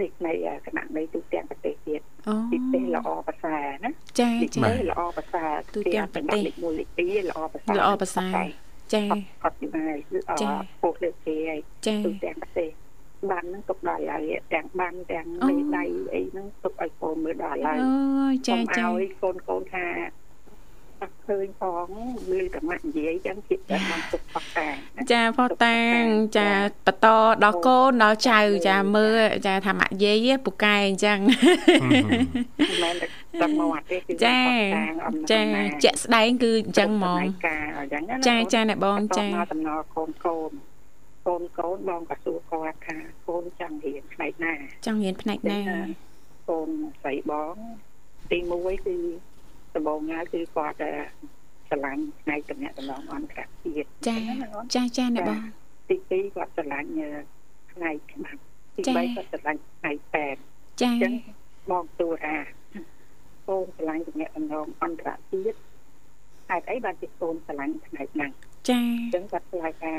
[0.00, 3.90] នេះផ្នែកគណៈនៃទូទាំងប្រទេសទៀតអូទីទេសល្អប្រសើរណា
[4.20, 8.36] ចាទីចាទេសល្អប្រសើរទូទាំងប្រទេសលេខ1លេខ2ល្អប្រសើរល្អប្រសើរ
[8.94, 12.68] ចាអត់អត់យូរហើយគឺអចា៎ត់ពោះលើកគេហើយចាទូទាំងប្រទេស
[13.30, 14.24] បានហ្នឹងទុកដល់ហើយ
[14.54, 17.92] ទាំងបានទាំងអូមេដៃអីហ្នឹងទុកឲ្យកូនមើលដល់ហើយអូ
[18.48, 19.86] ចាកុំចាឲ្យកូនកូនថា
[21.02, 21.86] អត់ឃើញផង
[22.30, 26.02] មើលតែម៉ាក់និយាយចឹងគិតតែបានទុកផកតាណាចាផតាង
[26.38, 26.50] ចា
[26.86, 27.06] បន្ត
[27.44, 31.18] ដល់កូនដល់ចៅចាមើលចាថាម៉ាក់យាយពូកែអញ្ចឹង
[31.82, 32.94] មិនមែន
[33.40, 35.16] តែមកទេគឺចាផកតាអំ
[35.56, 40.50] ណាចចាជាក់ស្ដែងគឺអញ្ចឹងហ្មងការអញ្ចឹងណាចាចាអ្នកបងចាមកតំណកូនកូន
[41.26, 42.96] កូនកូនបងក៏សួរគាត់ថា
[43.28, 44.52] កូនចង់រៀនផ្នែកណា
[44.86, 45.60] ចង់រៀនផ្នែកណា
[46.48, 46.68] កូន
[47.02, 47.54] ស្រីបង
[48.30, 48.96] ទី1គឺ
[49.74, 50.90] ដំបូងណាគឺគាត់តែ
[51.68, 54.16] ស្រឡាញ់ផ្នែកតំណែងតំណងអន្តរជាតិចា
[54.74, 55.40] ចាចាអ្នកបង
[55.88, 56.88] ទី2គាត់ស្រឡាញ់
[57.72, 58.40] ផ្នែកច្បាប់
[58.76, 60.40] ទីចា៎3គាត់ស្រឡាញ់ផ្នែកពេទ្យ
[60.82, 61.12] ចាអញ្ចឹង
[61.70, 62.36] បងទូថា
[63.48, 65.58] កូនស្រឡាញ់តំណែងតំណងអន្តរជាតិ
[66.48, 68.30] ហេតុអីបានជាកូនស្រឡាញ់ផ្នែកហ្នឹង
[68.70, 69.94] ចាអញ្ចឹងគាត់ឆ្លើយថា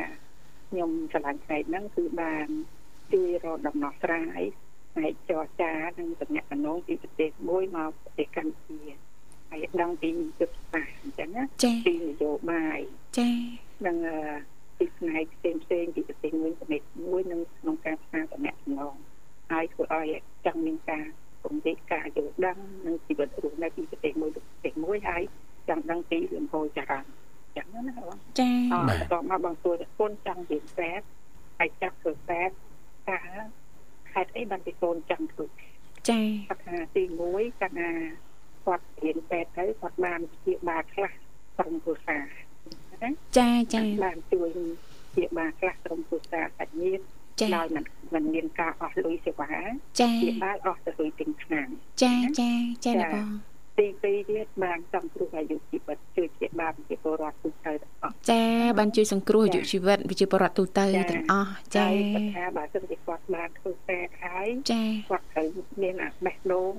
[0.70, 2.48] ខ្ញុំស្រឡាញ់ផ្នែកហ្នឹងគឺបាន
[3.14, 4.42] ជួយរកដំណោះស្រាយ
[4.94, 9.11] ផ្នែកចរចានិងតំណែងតំណងពីប្រទេសមួយមកប្រទេសកម្ពុជា
[9.52, 10.10] ហើយដឹងពី
[10.40, 12.80] យុទ្ធសាស្ត្រអញ្ចឹងណាចាពីនយោបាយ
[13.18, 13.30] ចា
[13.86, 14.18] និងអឺ
[14.78, 18.96] ពីផ្នែកផ្សេងផ្សេងៗពីប្រទេសមួយប្រទេសមួយនិងក្នុងការផ្សារតំណែងតំណង
[19.52, 20.08] ហើយធ្វើឲ្យ
[20.46, 21.06] ចង់មានការ
[21.44, 25.24] ពង្រីកការយល់ដឹងនិងជីវិតរស់នៅពីប្រទេសមួយទៅប្រទេសមួយហើយ
[25.68, 27.10] ចង់ដឹងពីលំហូរចរន្ត
[27.46, 31.06] អញ្ចឹងណាបងចាអត់បន្តមកបងសួរថាកូនចង់រៀនពេទ្យ
[31.60, 32.56] ហើយចាប់ធ្វើពេទ្យ
[33.10, 33.20] តើ
[34.14, 35.46] ហេតុអីបានពីកូនចង់ធ្វើ
[36.10, 37.92] ចាគាត់ថាទី1គាត់ថា
[38.66, 41.12] គាត់រៀនពេទ្យទៅគាត់បានព្យាបាលខ្លះ
[41.58, 42.26] ក្រុមគ្រួសារ
[43.04, 44.50] ណា ចាចាបានជួយ
[45.14, 47.04] ព្យាបាលខ្លះក្រុមគ្រួសារសាច់ញាតិ
[47.40, 49.52] ចាដោយមិនមិនមានការអស់លុយសេវា
[50.00, 51.68] ចាព្យាបាលអស់ទៅលុយទិញឆ្នាំ
[52.04, 52.52] ចាចា
[52.86, 53.30] ចាអ្នកបង
[53.80, 58.44] ទី2ទៀតបានចំគ្រោះអាយុជីវិតជួយព្យាបាលប្រជាពលរដ្ឋទូទៅទាំងអស់ចា
[58.78, 65.48] បានជួយសង្គ្រោះអាយុជីវិតវិជាបរដ្ឋទូទៅទាំងអស់ចាហើយគាត់ថាបើសិនជាគាត់បានធ្វើពេទ្យហើយចាគាត់ត្រូវ
[65.82, 66.74] មានអាបេះដូង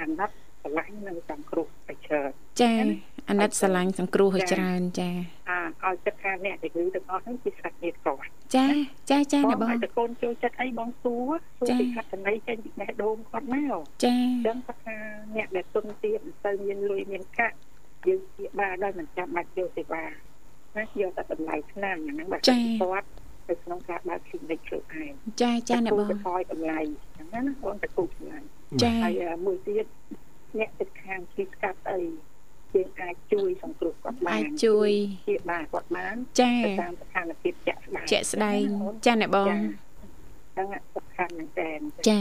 [0.00, 2.20] អាណិតស្រឡាញ់និងសង្គ្រោះប្រឈើ
[2.60, 2.72] ចា
[3.32, 5.10] អាណិតស្រឡាញ់សង្គ្រោះឲ្យច្រើនចា
[5.50, 8.66] អាឲ្យចិត្តថាអ្នកជំងឺទាំងអស់ហ្នឹងគឺសាច់ញាតិគាត់ចា
[9.10, 14.96] ចាចាអ្នកបងឲ្យតែកូនចូលចិត្តអីបងសួរសួរចា៎ពីកតន័យចេញពីបេះដូងគាត់មកចាអញ្ចឹងគាត់ថា
[15.36, 17.56] អ្នកដែលទុនទៀតមិនទៅមានលុយមានកាក់
[18.08, 20.04] យើងជាបាលដោយមិនចាំបាច់យកសេវា
[20.76, 23.08] ណាយកតែតម្លៃឆ្នាំហ្នឹងបើគាត់
[23.48, 28.38] ទៅក្នុងការបើក clinic ខ្លួនឯងចាចាអ្នកបងទៅថយតម្លៃអញ្ចឹងណាបងទៅគូតម្លៃ
[28.82, 29.86] ចាហើយមួយទៀត
[30.58, 32.00] អ្នកចិត្តខាងជីស្កាត់អី
[32.74, 34.90] យើងអាចជួយសង្គ្រោះគាត់បានអាចជួយ
[35.28, 38.60] ជាបានគាត់បានចាទៅតាមស្ថានភាពជាក់ស្ដែងជាក់ស្ដែង
[39.06, 41.70] ចាអ្នកបងហ្នឹងសំខាន់មែនតើ
[42.08, 42.20] ចា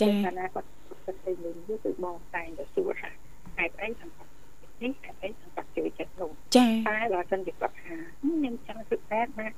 [0.00, 0.68] ចាកាលណាគាត់
[1.04, 3.10] គាត់ទៅលេងយូរគឺបងតែងទៅសួរថា
[3.58, 4.30] ហេតុអីថាគាត់
[4.82, 9.48] នេះហេតុអីថាគាត់ជួយចិត្តនោះចាតែបើសិនជាគាត់ថាខ្ញុំចង់ធ្វើពេទ្យណា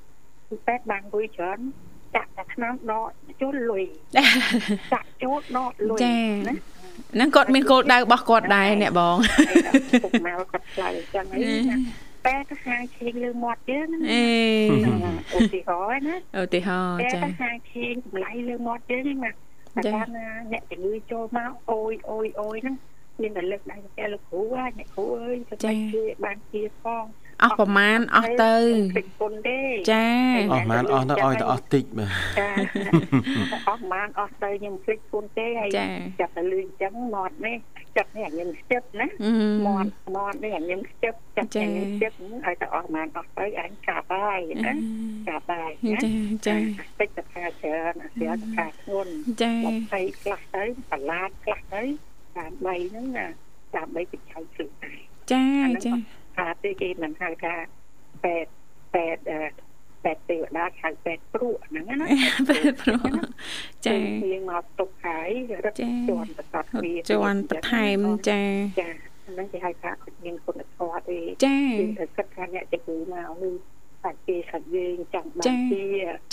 [0.46, 1.60] ធ្វើពេទ្យបានលុយច្រើន
[2.16, 3.08] ចាក់តែឆ្នាំដក
[3.40, 3.84] ជលលុយ
[4.92, 5.98] ចាក់ចូលដកលុយ
[6.48, 6.54] ណា
[7.14, 9.16] ហ្នឹងគាត់មានគោលដៅរបស់គាត់ដែរអ្នកបង
[10.04, 11.76] ពុកម៉ែគាត់ឆ្លើយអញ្ចឹងអីណា
[12.26, 14.26] តែទៅហាងឈេងលើមាត់យើងណាអេ
[15.36, 19.32] ឧទាហរណ៍ណាឧទាហរណ៍តែចាទៅហាងឈេងតម្លៃលើមាត់យើងហ្នឹងណា
[19.76, 22.76] តែកាលណាអ្នកជំងឺចូលមកអូយអូយអូយហ្នឹង
[23.20, 25.54] មានតែលើកដៃតែលោកគ្រូហើយអ្នកគ្រូអើយទៅ
[25.94, 27.04] ជួយបានជាផង
[27.42, 28.54] អស់ប្រមាណអស់ទៅ
[28.94, 29.58] ភ្លេចគុណទេ
[29.92, 30.06] ចា
[30.52, 32.48] អស់បានអស់ទៅឲ្យទៅអស់តិចបាទចា
[33.68, 35.86] អស់បានអស់ទៅខ្ញុំភ្លេចគុណទេហើយចា
[36.20, 37.56] ចាប់តែលឺអញ្ចឹងមាត់នេះ
[37.96, 39.32] ចិត្តនេះខ្ញុំខ្ជិបណាអឺ
[39.66, 42.12] មាត់មាត់នេះខ្ញុំខ្ជិបចិត្តខ្ញុំខ្ជិប
[42.44, 44.74] ឲ្យតែអស់បានអស់ទៅអញចាប់ហើយណា
[45.28, 46.10] ចាប់ហើយណាចា
[46.46, 46.56] ចា
[47.00, 49.54] តិចតែថាច្រើនអាស្រាថាធ្ងន់ចា
[49.96, 51.82] 20ខ្លះទៅបន្លាតខ្លះទៅ
[52.38, 53.26] ដើម្បីហ្នឹងណា
[53.76, 54.98] ដើម្បីបិចៅខ្លួនឯង
[55.32, 55.46] ចា
[55.86, 55.92] ចា
[56.42, 57.54] ថាទេគេមិនហៅថា
[58.24, 58.50] ពេទ្យ
[58.94, 59.40] ពេទ្យអឺ
[60.04, 62.06] ពេទ្យទេវតាហៅពេទ្យព្រក់ហ្នឹងណា
[62.48, 63.04] ពេលព្រោះ
[63.86, 65.30] ចាយើងមកទុកហើយ
[65.64, 68.42] រត់ចាជន់បន្តគ្នាជន់បន្ថែមចា
[68.80, 68.90] ចា
[69.26, 73.54] ហ្នឹងគេហៅថាគាត់មានគុណធម៌ទេចាយើងត្រូវគិតថាអ្នកជំងឺមកនេះ
[74.02, 75.84] សាច់គេសាច់យើងចង់បានចាជា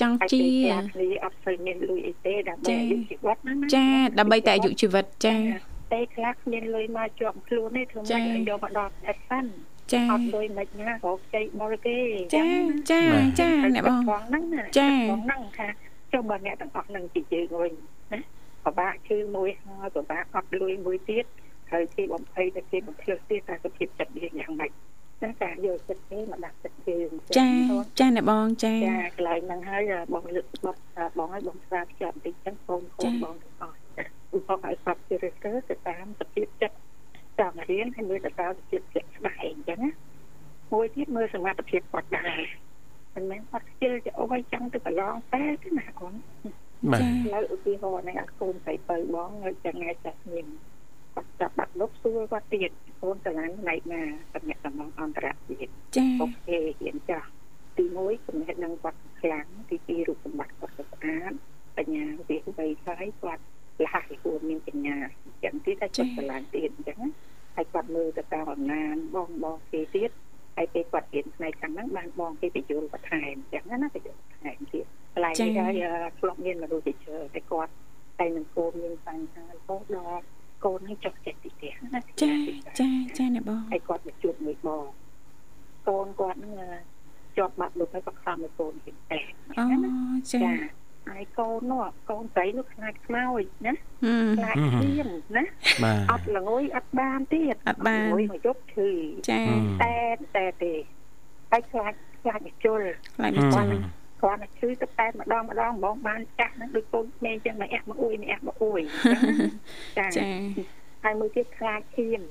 [0.02, 3.86] ចង់ហើយជាពេលខ្លះគ្នាអត់ស្ូវមានលុយអីទេដើម្បីអាយុជីវិតហ្នឹងណាចា
[4.20, 5.36] ដើម្បីតែអាយុជីវិតចា
[5.94, 9.46] តែខ្លះគ្មានលុយមកជាប់ខ្លួនទេធ្វើចាម៉េចឲ្យយកមកដល់អត់សិន
[9.94, 11.98] ចាអត់លុយមិនណារកចៃបុលទេ
[12.36, 12.46] ចា
[12.92, 13.02] ចា
[13.40, 15.68] ចាអ្នកបងផងហ្នឹងណាចាបងហ្នឹងថា
[16.14, 17.74] ចុះបើអ្នកទាំងអស់ហ្នឹងជាយើងវិញ
[18.12, 18.20] ណា
[18.66, 21.26] ពិបាកជឿមួយហើយពិបាកអត់លុយមួយទៀត
[21.70, 24.72] ត្រូវគេបំភ័យតែគេបំភ្លឺទៀតតែសុខភាពចិត្តយើងយ៉ាងម៉េច
[25.24, 26.96] ណាការយកចិត្តគេមកដាក់ចិត្តគេ
[27.38, 27.50] ចា
[28.00, 30.82] ចាអ្នកបងចាចាកន្លែងហ្នឹងហើយបងលើកបត់
[31.18, 33.78] បងឲ្យបងស្រាវជ្រាបបន្តិចចឹងកូនកូនបងទាំងអស់
[34.38, 36.76] ឧបករណ៍ឲ្យស្បជារិះគើទៅតាមសុខភាពចិត្ត
[37.42, 39.92] តាមរៀនហើយមើលទៅតាមសុខភាពចិត្តស្បែកអញ្ចឹងណា
[40.74, 42.42] មួយទៀតមើលសមត្ថភាពគាត់ដែរ
[43.16, 46.14] មិនមែនគាត់ខ្ជិលទៅអស់ចឹងទៅប្រឡងតែទេណាអូន
[46.92, 50.48] បាទនៅឧទាហរណ៍នៃអាកូនស្រីបើបងនៅចង្ងាយចាស់ញឹម
[51.16, 52.72] គាត់ចាប់បាត់លុបសួរគាត់ទៀត
[53.02, 54.04] កូនស្រឡាញ់ណៃណា
[54.36, 57.30] តំណែងតំណងអន្តរជាតិចាអូខេរៀនចាស់
[57.78, 61.32] ទី1ចំណេះដឹងគាត់ខ្លាំងទី2រូបសម្បត្តិគាត់ស្អាត
[61.78, 63.44] បញ្ញាវិវ័យហើយគាត់
[63.86, 64.98] លះពីគួរមានបញ្ញា
[65.44, 67.00] ចឹងទៀតតែគាត់ស្រឡាញ់ទៀតអញ្ចឹង
[67.60, 70.12] ហើយគាត់មើលទៅតាមអំណាចបងបងគេទៀត
[70.58, 75.74] ហើយពេលគាត់រៀនផ្នែកខាងហ្នឹងបានបងគេបញ្យល់បន្ថែមអញ្ចឹងណាបញ្យល់បន្ថែមទៀតកន្លែងនេះហើយ
[76.20, 77.72] ធ្លាប់មានមនុស្សជាច្រើនតែគាត់
[78.20, 80.24] តែនឹងគោលមានបញ្ហារហូតដល់
[80.66, 82.34] កូននេះចុះចិត្តទីផ្ទះណាចា
[82.80, 84.86] ចាចាអ្នកបងហើយគាត់មកជួបមួយបង
[85.88, 86.54] កូនគាត់ហ្នឹង
[87.38, 89.20] ជាប់បាត់លុបហើយក៏ខំឲ្យកូនហ៊ានតែ
[89.58, 89.66] អូ
[90.34, 90.42] ចា
[91.10, 95.44] ចាហើយកូននោះកូនស្រីនោះខ្លាចខ្មោចណាហឹមខ្លាចឈាមណា
[95.84, 98.90] បាទអត់ល្ងយអត់បានទៀតអត់បានល្ងយមកយប់ឈឺ
[99.30, 99.44] ចា
[99.84, 99.98] តែ
[100.38, 100.74] តែទេ
[101.52, 102.82] ហើយខ្លាចខ្លាចមកជុល
[103.16, 103.64] ខ្លាចអឺមិនចា
[104.24, 108.82] គាត់មកឈឺទៅតែម្ដងម្ដងហ្មងបានចាស់ហ្នឹងដូចកូនក្មេងចឹងមកអះមកអួយមកអះមកអួយ
[109.98, 110.26] ចាចា
[111.04, 112.22] ហើយមួយទៀតខ្លាចឈាម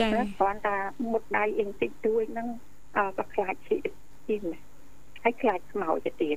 [0.00, 0.76] ចាណាគ្រាន់តែ
[1.12, 2.48] មុតដៃអីបន្តិចតួចហ្នឹង
[2.96, 3.76] អឺក៏ខ្លាចឈី
[4.26, 4.58] ជីណា
[5.24, 6.36] ហើយខ្លាចខ្មោចទៅទៀត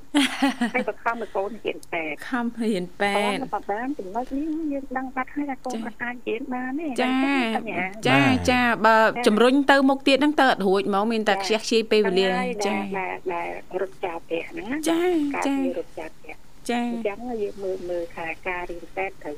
[0.73, 8.19] ហើយបខំឲ្យកូនហ៊ានតែខំរៀនពេកូនទ្យក៏បានចំណុចនេះយើងដឹងបាត់ហើយថាកូនគាត់អាចរៀនបានទេចាបញ្ញាចា
[8.51, 8.97] ចាបើ
[9.27, 13.49] ជំរុញទៅមុខទៀតហ្នឹងទៅអត់រួចហ្មងមានតែខ្ជះខ្ជាយពេលវេលាចាចាដែលដែល
[13.81, 15.01] រត់ចោលផ្ទះហ្នឹងណាចា
[15.35, 16.35] ការចាងាររត់ចោលផ្ទះ
[16.69, 19.35] ចាអញ្ចឹងយើងមើលមើលថាការរៀនតែត្រូវ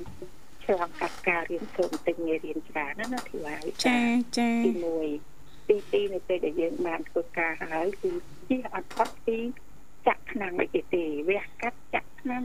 [0.64, 4.00] ឆ្លងកាត់ការរៀនធ្វើបន្តិចងាររៀនច្រើនណាណាធីវ៉ាចា
[4.38, 4.72] ចាទី
[5.14, 5.39] 1
[5.70, 8.12] ទី2នៅពេលដែលយើងបានធ្វើការហើយគឺ
[8.50, 9.38] ជិះអត់ផុតពី
[10.08, 12.44] ចាក់ឆ្នាំអីគេទេវះកាត់ចាក់ឆ្នាំ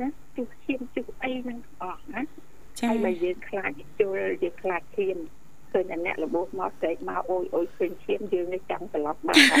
[0.00, 2.22] ណាជួសឈាមជួសអីហ្នឹងអស់ណា
[2.80, 5.16] ចាហើយបើយើងខ្លាចជុលយើងខ្លាចឈាម
[5.72, 9.60] ឃើញតែអ្នករបួសមកស្រែកមកអូយអូយឃើញឈាមយើងនេះចង់ត្រឡប់បាត់ហើយ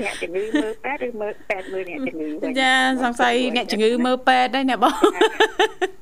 [0.00, 2.72] អ្នកជំងឺមើលពេទ្យឬមើលពេទ្យមើលអ្នកជំងឺវិញចា
[3.02, 4.94] សង្ស័យអ្នកជំងឺមើលពេទ្យដែរអ្នកបង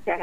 [0.09, 0.17] ចា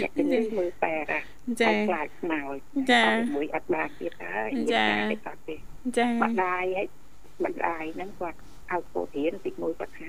[0.00, 1.20] អ្នកជំងឺមើលពេទ្យអា
[1.60, 2.56] ចាហើយខ្លាចខ្មោច
[2.90, 5.54] ចាហើយមួយអត់បានទៀតហើយចាទេគាត់ទេ
[5.98, 6.86] ចាម្ដាយហើយ
[7.44, 8.38] ម្ដាយហ្នឹងគាត់
[8.70, 10.08] ឲ្យកូនរៀនទីមួយគាត់ថា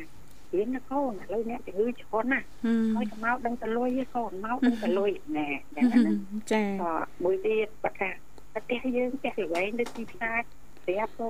[0.55, 6.13] រៀនណាកូនឥឡូវអ្នកជំងឺច្រើនណាស់ហឹមហើយទៅមកដឹងតលុយឯងកូនមកដឹងតលុយណែចឹងណា
[6.51, 8.10] ចាក៏មួយទៀតគាត់ថា
[8.53, 10.38] ប្រទេសយើងចេះល្វែងនៅទីផ្សារ
[10.86, 11.27] ប្រាប់ទៅ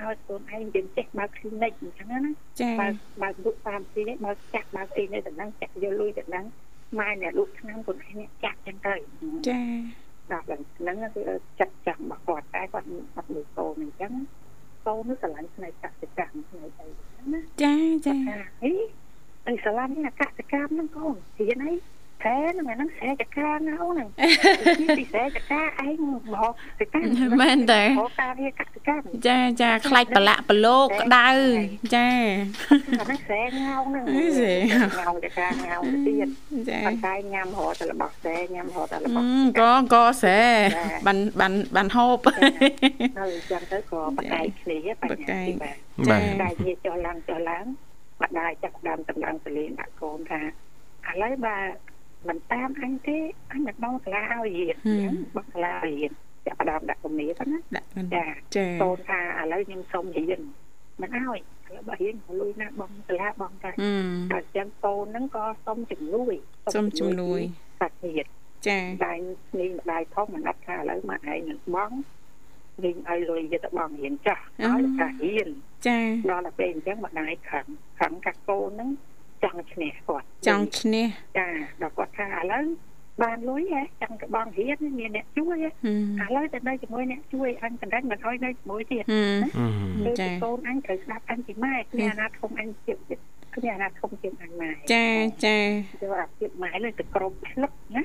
[0.00, 6.44] ឲ្យខ្លួនឯងយើងចេះបើក clinic អញ្ចឹងណាចាបើកបើកលក់តាមទីនេះបើកចាក់បើកទីនេះទៅហ្នឹងចាក់យកលុយទៅហ្នឹង
[6.98, 8.94] ម៉ែអ្នកលក់ឆ្នាំខ្លួនឯងអ្នកចាក់ចឹងទៅ
[9.48, 9.60] ចា
[10.32, 10.44] ដល់
[10.78, 11.22] ហ្នឹងគឺ
[11.60, 14.12] ចាត់ចាំរបស់គាត់តែគាត់អត់មានកូនអញ្ចឹង
[14.86, 17.74] កូននោះស្រឡាញ់ផ្នែកកសិកម្មផ្នែកអីហ្នឹងណាចា
[18.06, 18.72] ចាថាអី
[19.48, 21.72] អីស្រឡាញ់អាកសិកម្មហ្នឹងកូនរៀនអី
[22.24, 24.08] តែហ្នឹងអាហ្នឹងស្រែចកាណៅហ្នឹង
[24.98, 26.02] ពីស្រែចកាឯង
[26.34, 31.28] មកសិកម្មមែនតើមកការងារកសិកម្មចាចាខ្លាច់ប្រឡាក់ប្រឡូកក្តៅ
[31.94, 32.08] ចា
[33.00, 35.74] អាហ្នឹងស្រែងៅហ្នឹងអីស្រែងៅចកាងៅ
[36.06, 36.28] ទៀត
[36.68, 39.24] ចាប៉ុន្តែញ៉ាំរហូតតែរបស់ស្រែញ៉ាំរហូតតែរបស់
[39.60, 39.62] ក
[39.94, 40.42] កស្រែ
[41.06, 45.76] បានបានបានហូបហើយអញ្ចឹងទៅក៏បកែកគ្នាបញ្ញាទីបាទ
[46.08, 47.64] បាទតែវាចុះឡើងចុះឡើង
[48.22, 50.40] ម្ដាយចាប់ដើមតម្លឹងទលេងដាក់កូនថា
[51.08, 51.58] ឥឡូវបើ
[52.28, 53.18] មិនតាមអញទេ
[53.52, 56.12] អញមិនបងសាលាឲ្យរៀនអញ្ចឹងបងសាលាឲ្យរៀន
[56.46, 60.40] ចាប់ដើមដាក់គំនាទៅណាដាក់មិនចាចាកូនថាឥឡូវខ្ញុំសុំរៀន
[61.00, 66.34] មិនឲ្យឥឡូវបើរៀនក៏លុយណាបងសាលាបងតែហឹមតែអញ្ចឹងកូនហ្នឹងក៏សុំជំនួយ
[66.74, 67.40] សុំជំនួយ
[67.80, 68.28] សាច់ញាតិ
[68.68, 69.12] ចាតែ
[69.60, 71.92] នេះម្ដាយធំមិនដាក់ថាឥឡូវមកឯងនឹងបង
[72.84, 75.48] វិញឲ្យលុយយកទៅបងរៀនចាស់ឲ្យតែរៀន
[75.86, 75.98] ចា
[76.30, 77.66] ដល់ទៅពេលអញ្ចឹងម្ដាយខឹង
[78.00, 78.90] ខឹងកាកូនហ្នឹង
[79.44, 81.06] ចង់ឈ្នះគាត់ចង់ឈ្នះ
[81.38, 81.48] ចា
[81.82, 82.64] ដល់គាត់ថាឥឡូវ
[83.22, 92.94] បានលុយហ៎ចង់ទៅបងរៀនមានអ្នកជួយហ៎ហឹមឥឡូវទៅនៅជាមួយអ្នកជួយអញបណ្ដឹងមិនឲ្យនៅជាមួយទៀតហឹមអឺគឺចាកូនអញត្រូវស្ដាប់អញពីម៉ែគ្នាអាណាធំអញជា
[93.56, 95.06] គ្នាអាណាធំជាងអញម៉ែចា
[95.46, 95.64] ចាយ
[96.02, 98.02] កអាភាពម៉ែលើទៅគ្រប់ផ្លឹកណា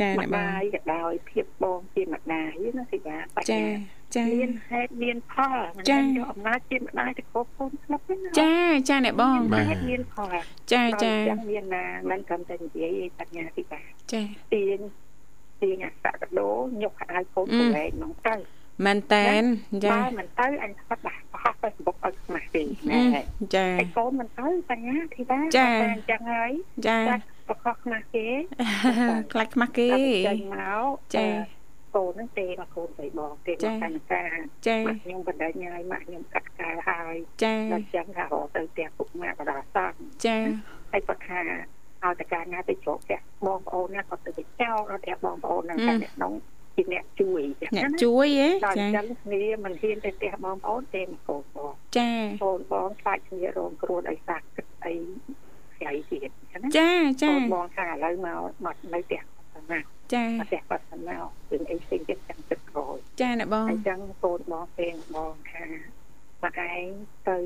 [0.00, 3.95] ចាអ្នកម្បងដាយក៏ដោយភាពបងជាម្ដាយណាសិបាបចាញ្ញាចា
[4.32, 8.56] មានហេតុមានផលមិនចា៎មែនយកអំណាចជាម្ដាយទៅគ្រប់កូនផ្លឹកទេណាចា
[8.88, 10.34] ចាអ្នកបងមានហេតុមានផល
[10.72, 14.22] ចាចាដល់អញ្ចឹងមានណាមិនត្រឹមតែនិយាយឯបញ្ញាទីបាចា
[14.54, 14.80] ទាញ
[15.62, 16.50] ទាញអាសកដោ
[16.82, 18.34] ញុកខោកូនប្រវែងហ្មងទៅ
[18.84, 19.42] មែនតែន
[19.84, 23.22] ចាបើមិនទៅអញស្បាត់ដាក់បោះទៅបុកឲ្យខ្មាស់ទេអឺណែ
[23.54, 26.52] ចាហើយកូនមិនទៅបញ្ញាទីបាចា៎តែអញ្ចឹងហើយ
[26.88, 28.26] ចាចាក់បកខ្មាស់គេ
[29.32, 29.90] ខ្លាច់ខ្មាស់គេ
[30.26, 31.55] ចាញ់មកចា៎
[31.96, 40.38] កូនហ្នឹងទេមកកូនស្រីបងទេមកកម្មការចាម៉ាក់ខ្ញុំបណ្ដេញហើយម៉ាក់ខ្ញុំកាត់ការហើយចាដល់ចឹងថារកទៅផ្ទះពុកម៉ាក់បដាសង្ឃចា
[40.92, 41.40] ហើយគាត់ថា
[42.04, 44.30] ឲ្យតការណាទៅជ្រកផ្ទះបងប្អូនណាគាត់ទៅ
[44.60, 46.32] ចោលដល់ផ្ទះបងប្អូនហ្នឹងតែអ្នកក្នុង
[46.76, 52.10] ជាអ្នកជួយចឹងអ្នកណាជួយហ៎ដល់ចាចឹងគ្នាមិនហ៊ានទៅផ្ទះបងប្អូនទេមកកូនបងចា
[52.44, 54.94] កូនបងខ្លាចគ្នារងគ្រោះដោយសារគិតអី
[55.76, 56.90] ខ្ចីទៀតចឹងណាចា
[57.22, 59.80] ចាកូនបងថាឥឡូវមកមកនៅផ្ទះគាត់ណា
[60.14, 65.64] ចាផ្ទះគាត់ទៅមករឿង អីផ្សេងទៀតចាំទឹកក្រោយចាអ្នកបងអញ្ចឹងកូនបងពេលបងថា
[66.42, 66.86] មកឯង
[67.28, 67.38] ទៅ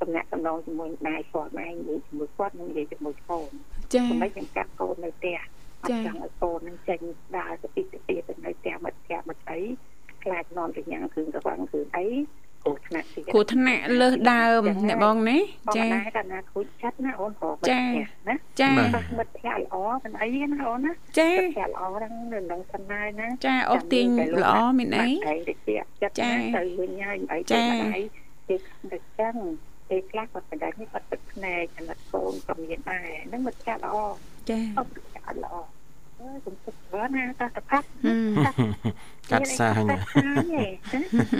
[0.00, 3.50] តំណាក់តំណងជាមួយម្ដាយគាត់ម្ដាយនិយាយជាមួយគាត់និងនិយាយជាមួយកូន
[3.94, 5.38] ចាមិនចាំកាត់កូននៅផ្ទះ
[5.82, 7.00] អត់ចង់ឲ្យកូននឹងចេញ
[7.36, 9.60] ដើរទៅទីទៅទីទៅនៅផ្ទះមកផ្ទះមកអី
[10.22, 12.06] ខ្លាចនំទៅញ៉ាំគ្រឿងរវាងគ្រឿងអី
[12.62, 17.82] គ្រោះថ្នាក់ទៀតគ្រោះថ្នាក់លើសដើមអ្នកបងណាបងចាដែរកាលណាគួចចិត្តណាអូនរកចា
[18.28, 24.06] ណា ចាបាសមិត្តភក្តិល្អមិនអីណាអូនណាចាមិត្តភក្តិល្អហ្នឹងនៅនឹងសណ្ដាយណាចាអូសទាញ
[24.42, 28.02] ល្អមានអីឯងទៅជាចិត្តចាណាទៅវិញហើយអីចាទៅម្ដាយ
[28.48, 28.56] គេ
[28.92, 29.34] ទៅចឹង
[29.88, 33.96] ពេលខ្លះគាត់បដិនេះគាត់ទឹកភ្នែកអាណិតកូនក៏មានដែរហ្នឹងមិត្តភក្តិល្អ
[34.50, 35.54] ចាអត់ប្រចាំល្អ
[36.20, 38.34] អើយខ្ញុំទឹកច្រើនណាតោះតផាត់ហឹម
[39.30, 40.64] កាត់សាញកាត់សាញទេ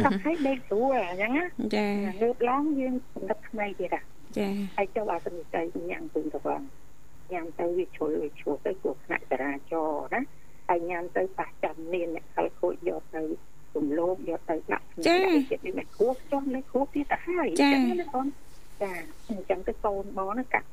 [0.04, 1.44] តោះឲ្យដេកស្រួលអញ្ចឹងណា
[1.76, 1.86] ចា
[2.22, 4.02] លើកឡើងយើងសំដិតថ្មីទៀតហ่ะ
[4.38, 6.60] ចាហើយចុះបើសិនតែញ៉ាំពឹងទៅបង
[7.32, 10.20] ញ៉ាំទៅវាជ្រុលវាឈ្លោះទៅគ្រោះថ្នាក់ចរាចរណ៍ណា
[10.68, 13.22] ហើយញ៉ាំទៅប៉ះចាំមានអ្នកខលខូចយកទៅ
[13.76, 15.04] រំលោភយកទៅដាក់ក្នុង
[15.50, 18.26] ចិត្តនេះមិនគួរចុះលេខគួរទៀតទៅហើយណាបង
[18.82, 18.92] ចា
[19.30, 20.68] អញ្ចឹងទៅកូនបងណាកាក់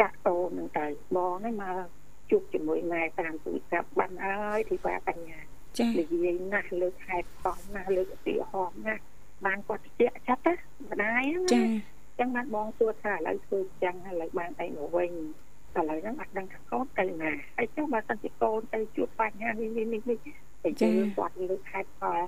[0.00, 1.86] កាក់កូននឹងទៅបងហ្នឹងមក
[2.30, 5.38] ជួបជាមួយម៉ែតាមទូរស័ព្ទបានហើយទីបាបញ្ញា
[5.78, 9.02] ចានិយាយណាស់លើកហេតុផលណាស់លើកឧទាហរណ៍ណាស់
[9.46, 10.54] បានគាត់ជែកចិត្តណា
[10.90, 11.62] ម្ដាយណាចា
[12.18, 15.10] ចឹងបានបងសួរថាឥឡូវធ្វើចឹងហើយឥឡូវបានអីមកវិញ
[15.78, 20.18] ឥឡូវហ្នឹងអត់ដឹងថាកូនទៅណាហើយចុះបើសិនជាកូនទៅជួបបញ្ហានេះនេះនេះ
[20.62, 22.20] តែយើងគាត់លើកខេតផល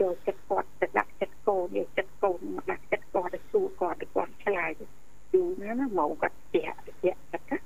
[0.00, 4.70] យកចិត្តគាត់ទៅដាក់ចិត្តកូនយកចិត្តកូនមកដាក់ចិត្តគាត់ទៅសួរគាត់ទៅគាត់ឆ្លើយ
[5.34, 7.58] យូរណាស់ណាមកគាត់ស្ទាក់ស្ទាក់គាត់ណា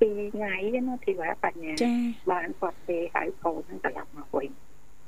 [0.00, 0.54] ពីរថ្ងៃ
[0.88, 1.72] ណាធីវ៉ាបញ្ញា
[2.30, 4.50] បានគាត់ទេហើយកូនហ្នឹងត្រឡប់មកវិញ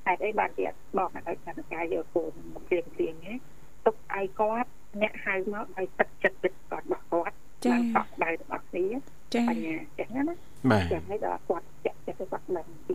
[0.04, 0.66] ហេតុអីបានជា
[0.98, 3.36] បងឲ្យកម្មការយកកូនមកព្រៀងព្រៀងហ្នឹង
[3.86, 4.68] ទុកឲ្យគាត់
[5.02, 7.34] អ្នកហៅមកឲ្យទឹកចិត្តចិត្តគាត់របស់គាត់
[7.70, 8.86] បានកក់ដៅរបស់គ្នា
[9.34, 10.22] ចាបញ្ញាចឹងណា
[10.70, 12.94] បាទចឹងហើយដល់គាត់ចាក់ចិត្តទៅគាត់ដឹងពី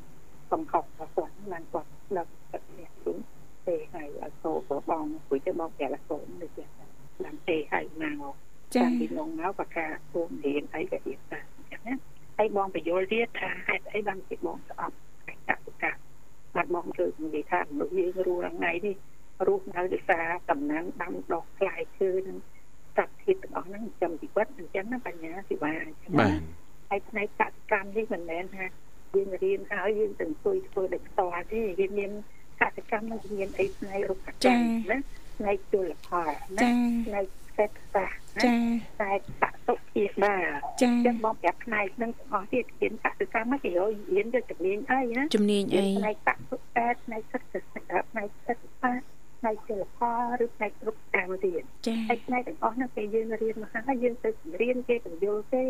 [0.52, 3.18] កំខុសរបស់គាត់បានគាត់ដឹងទឹកនេះទុំ
[3.68, 6.70] ទេហើយឲ្យកូនរបស់បងគួយទៅបងប្រាប់កូននេះចឹង
[7.24, 8.34] បានទេហើយមក
[8.76, 11.96] ចាតាមពីនងមកក៏ថាគួររៀនអីក៏រៀនតាមអញ្ចឹងណា
[12.38, 14.96] ហើយបងបញ្យល់ទៀតថាហេតុអីបានជាបងស្អប់
[15.28, 15.92] កិច្ចកកា
[16.56, 18.96] បាត់បងគឺនិយាយថាមនុស្សយើងរស់រាល់ថ្ងៃនេះ
[19.48, 22.38] រស់នៅដោយសារតំណែងដាំដុះផ្លែឈើនឹង
[22.98, 26.40] សត្វធាតុទាំងអស់ហ្នឹងចំជីវិតអញ្ចឹងណាបញ្ញាសិវាអញ្ចឹងបាទ
[26.90, 28.66] ហើយផ្នែកកសិកម្មនេះមិនមែនថា
[29.16, 32.12] យើងរៀនហើយយើងទៅអង្គុយធ្វើដោយផ្ទាល់ទេវាមាន
[32.62, 34.98] កសិកម្មនឹងមានអីផ្នែករុក្ខកម្មណា
[35.38, 36.72] ផ្នែកជលផលណាចា
[37.08, 37.26] ផ្នែក
[37.58, 38.54] សេដ្ឋសាស្ត្រណាចា
[39.02, 40.36] តែបសុភាសា
[40.82, 54.30] ចាចឹងបងប្រាប់ផ្នែកហ្នឹងទាំងអស់ទៀតរៀនកសិកម្មមកគេរយរៀនទៅជំនាញអីណាជំនាញអីផ្នែកបសុសាស្ត្រផ្នែកសិទ្ធិសាស្ត្រផ្នែកសិទ្ធិសាស្ត្រផ្នែកជលផលឬផ្នែករុក្ខកម្មទៀតចាហើយផ្នែកទាំងអស់ហ្នឹងគេយើងរៀនមកហើយយើងទៅ
[54.62, 55.64] រៀនគេបញ្យល់ទេ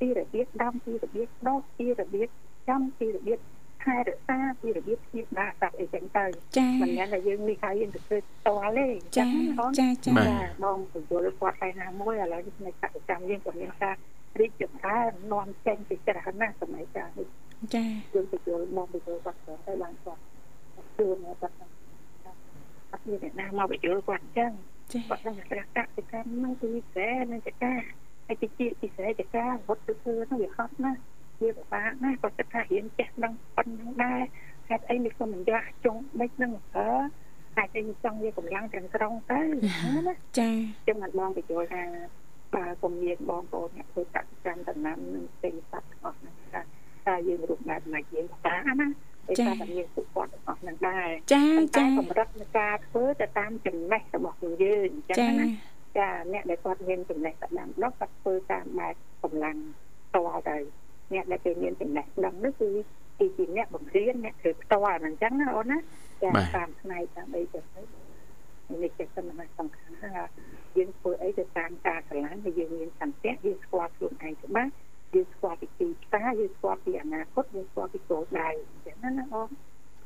[0.00, 2.28] ពីរបៀបដាំពីរបៀបដុសពីរបៀប
[2.68, 3.38] ចាំពីរបៀប
[3.84, 6.24] ថែរក្សាពីរបៀបស្នៀតដាសត្វអីចឹងទៅ
[6.58, 13.96] ចាមិនមែនថាយើងនេះហើយយើងទៅធ្វើផ្ទាល់ទេចាណាបងចាចាបាទចាបងបញ្យល់គាត់ឯណាមួយឥឡូវនេះនៅកសិកម្មយើងក៏មានការ
[14.40, 17.28] រីកចម្រើននាំចេញពីច្រើនណាស់សម័យកាលនេះ
[17.74, 17.84] ចា
[18.14, 20.20] យើងបញ្យល់មកបញ្យល់គាត់ទៅបានគាត់
[20.98, 21.65] ជួនគាត់អត់
[23.08, 24.52] មានអ្នកណាមកបញ្យល់គាត់អញ្ចឹង
[24.92, 27.80] ចាគាត់ដឹងថាកសិកម្មហ្នឹងគឺវិស័យនិងចការ
[28.26, 31.00] ហើយជាជាពិសេសចការវត្តធ្វើហ្នឹងវាហត់ណាស់
[31.40, 34.20] វាពិបាកណាស់គាត់គិតថារៀនចេះដឹងប៉ុណ្ណឹងដែរ
[34.68, 36.88] ហេតុអីនេះក៏មិនយកចុងបិចហ្នឹងអើ
[37.56, 39.40] ហេតុអីមិនចង់វាកម្លាំងទាំងស្រុងទៅ
[40.06, 40.50] ណាចា
[40.88, 41.84] ចឹងមិនបងបញ្យល់ថា
[42.54, 46.60] បើគុំមានបងប្អូនអ្នកធ្វើកសិកម្មដំណាំនឹងផ្សេងសត្វទាំងអស់ហ្នឹងថា
[47.06, 48.86] តែយើងរូបបែបណាយើងផ្សាណា
[49.26, 55.46] តែថាតែមានសុខភាពទាំងអស់ហ្នឹងដែរចាតែចាកម្រិតនៃការធ្វើទៅតាមចំណេះរបស់យើងអញ្ចឹងចាណា
[55.98, 59.56] ចាអ្នកដែលគាត់មានចំណេះតែដាំដុះគាត់ធ្វើតាមបែបកម្លាំង
[60.08, 60.56] ផ្ទាល់ទៅ
[61.12, 62.70] អ្នកដែលគេមានចំណេះដឹងនោះគឺ
[63.18, 65.78] ទីជាអ្នកបង្រៀនអ្នកធ្វើផ្ទាល់អញ្ចឹងណាអូនណា
[66.22, 67.60] ចាតាមផ្នែកតាមអីទៅ
[68.82, 70.10] នេះជាសំខាន់សំខាន់ថា
[70.76, 74.70] យើងធ្វើអីទៅតាមការឆ្លាញ់ហើយយើងមានសន្តិយើងស្គាល់ខ្លួនឯងច្បាស់
[75.14, 79.50] យើងស្គាល់ពីទីផ្សារយើងស្គាល់ពីអនាគតយើងស្គាល់ពីគោលដៅអញ្ចឹងណាអូន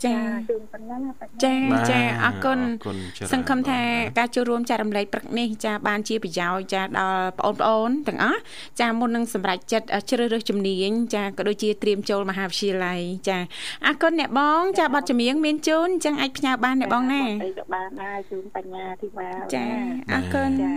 [0.04, 0.16] ចចា
[0.50, 1.54] ជូនប៉ុណ្ណឹងបញ្ញាចា
[1.90, 8.40] ចាអរគុណអរគុណច្រើនសង្ឃឹមថាបងណាការចូលរួមចែករំលែកព្រឹកនេះចាបានជាប្រយោជន៍ចាដល់បងប្អូនទាំងអស់
[8.80, 13.38] ចាមុននឹងសម្រេចចិត្តអ่ะជ្រើសរើសជំនាញចាក៏ដូចជាត្រៀមចូលមហាវិទ្យាល័យចា
[13.86, 19.64] អរគុណអ្នកបង ចាប័ណ្ណចម្រៀងមានជូនអញ្ចឹងអាចផ្ញើបានអ្នកបងណាអីក៏បានដែរជូនបញ្ញាធីវ៉ាចា
[20.12, 20.72] អរគុណចា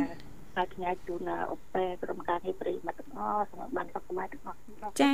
[0.56, 4.56] ហើយផ្ញើជូនអពែក្រុមការងារប្រិយមិត្តទាំងអស់សម្រាប់បានសុខសប្បាយទាំងអស់
[5.00, 5.12] ចា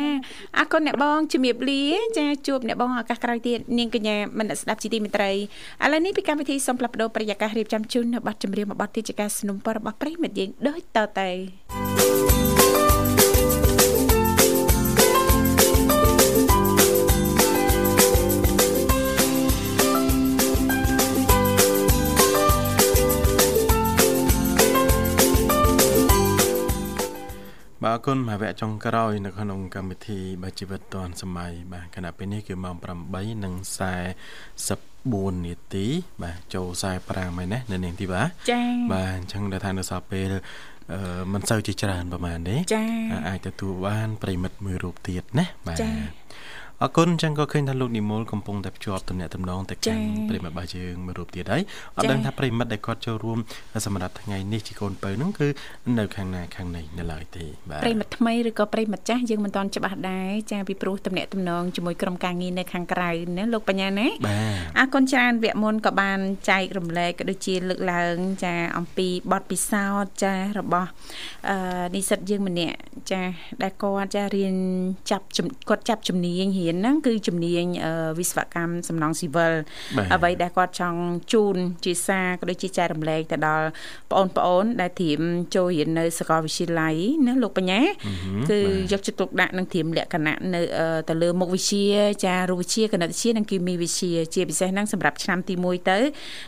[0.59, 1.83] អរគុណអ្នកបងជំរាបលា
[2.19, 5.37] ចាជួបអ្នកបងឱកាសក្រោយទៀតនាងកញ្ញាមនស្ដាប់ជីទីមេត្រីឥ
[5.93, 12.48] ឡូវនេះពីកម្មវិធីសូមផ្លាប់បដោប្រយាកររៀបចំជូននៅប័ណ្ណចម្រៀងមួយប័ណ្ណទីជាការสนับสนุนរបស់ប្រិយមិត្តយើងដូចតទៅ
[28.10, 32.76] គុណមកវគ្គចុងក្រោយនៅក្នុងកម្មវិធីបាទជីវិតឌွန်សម័យបាទគណៈពេលនេះគឺម៉ោង
[35.36, 35.86] 8:44នាទី
[36.24, 38.62] បាទចូល45ហើយណានៅនាងទីបាទចា
[38.94, 40.32] បាទអញ្ចឹងដែលថានៅសល់ពេល
[40.94, 42.84] អឺមិនសូវជាច្រើនប្រហែលទេចា
[43.30, 45.92] អាចទទួលបានប្រិមិត្តមួយរូបទៀតណាបាទចា
[46.84, 51.62] អរគុណអញ្ចឹងក៏ឃើញថាលោកនិមលកំពុងតែភ្ជាប់ទំនាក់ទំនងទៅកាន់ចា៎ប្រិមិត្តរបស់យើងមួយរូបទៀតហើយ
[51.98, 53.40] អត់ចា៎ដឹងថាប្រិមិត្តដែលគាត់ចូលរួម
[53.86, 55.48] សម្រាប់ថ្ងៃនេះជាកូនពៅហ្នឹងគឺ
[56.00, 66.20] នៅខាងណាខាងណីនៅឡើយទេបាទប្រិមិត្តថ្មីឬក៏ប្រិមិត្តចាស់យើងមិនទាន់ច្បាស់ដែរចាពីព្រោះតំណែងតំណងជាមួយក្រុមការងារនៅខាងក្រៅណាលោកបញ្ញាណាបាទអរគុណច្រើនវគ្គមុនក៏បាន
[66.50, 70.90] ចែករំលែកក៏ដូចជាលើកឡើង ចាអំពីបទពិសោធន៍ចារបស់
[71.50, 71.58] អឺ
[71.96, 72.78] និស្សិតយើងម្នាក់
[73.12, 73.22] ចា
[73.64, 74.56] ដែលគាត់ចារៀន
[75.12, 79.54] ចាប់ជំគាត់ចាប់ជំនាញរៀនហ្នឹងគឺជំនាញអឺវិស្វកម្មសំណង់ស៊ីវិល
[79.98, 81.02] បាទអ្វីដែលគាត់ចង់
[81.34, 81.56] ជូន
[81.86, 83.68] ជាសារក៏ដូចជាចែករំលែកទៅដល់
[84.12, 85.22] បងប្អូនដែលត្រៀម
[85.56, 86.96] ចូលរៀននៅសាកលវិទ្យាល័យ
[87.28, 87.82] ណាលោកបញ្ញា
[88.50, 88.60] គឺ
[88.92, 91.86] យកចិត្តទុកដាក់នឹងត្រៀមលក្ខណៈនៅអឺទៅលើមុខវិជ្ជា
[92.26, 95.98] ចារូបវិទ្យាគណិតវិទ្យានិងគីមីវិទ្យាជាពិសេសហ្នឹងសម្រាប់ឆ្នាំទី1ទៅ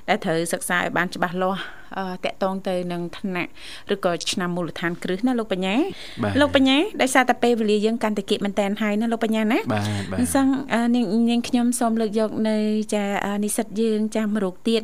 [0.10, 1.81] ដែលត្រូវសិក្សាឲ្យបានច្បាស់លាស់អឺ
[2.26, 3.46] តកតងទៅនឹងឋានៈ
[3.94, 5.76] ឬក៏ឆ្នាំមូលដ្ឋានគ្រឹះណាលោកបញ្ញា
[6.24, 12.58] បាទលោកបញ្ញាដោយសារតែពេលវេលាយើងកាន់តែគៀកមែនតែនហើយណាលោកបញ្ញាណាបាទបាទអញ្ចឹងអឺនាងនាងខ្ញុំសូមលើកយកនៅ
[12.96, 14.82] ចាអឺនិស្សិតយើងចាមួយរូបទៀត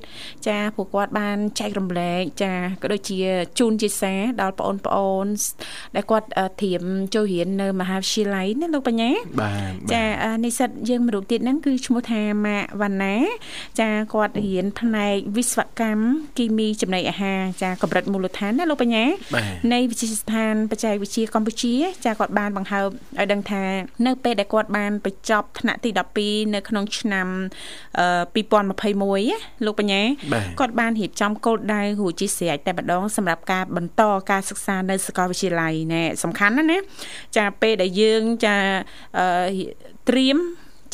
[0.48, 3.20] ចាព្រោះគាត់បានចែករំលែកចាក៏ដូចជា
[3.60, 5.26] ជូនជាសារដល់បងប្អូន
[5.96, 6.84] ដែលគាត់អឺត្រៀម
[7.16, 13.16] ចូលរៀននៅមហាវិទ្យាល័យណាលោកបញ្ញាបាទបាទចាអឺនិស្សិតយើងមួយរូបទៀតហ្នឹងគឺឈ្មោះថាម៉ាក់វណ្ណា
[13.80, 16.04] ចាគាត់រៀនផ្នែកវិស្វកម្ម
[16.38, 21.74] គីមីចំណីអាហារចាកម្រិតមូលដ្ឋានណាលោកបញ្ញាបាទនៃវិទ្យាស្ថានបច្ចេកវិទ្យាកម្ពុជា
[22.06, 22.88] ចាគាត់បានបង្ហើប
[23.20, 23.64] ឲ្យដឹងថា
[24.06, 25.90] នៅពេលដែលគាត់បានបញ្ចប់ថ្នាក់ទី
[26.22, 27.28] 12នៅក្នុងឆ្នាំ
[28.00, 30.02] អឺ2021ណាលោកបញ្ញា
[30.34, 36.78] បាទគាត់បានរៀបចំគោលដៅរួចជាស្រេចតែម្ដងសម្រាប់ការបន្តការសិក្សានៅសាកលវិទ្យាល័យណែសំខាន់ណាស់ណា
[37.38, 38.56] ចាពេលដែលយើងចា
[39.18, 39.28] អឺ
[40.10, 40.38] ត្រៀម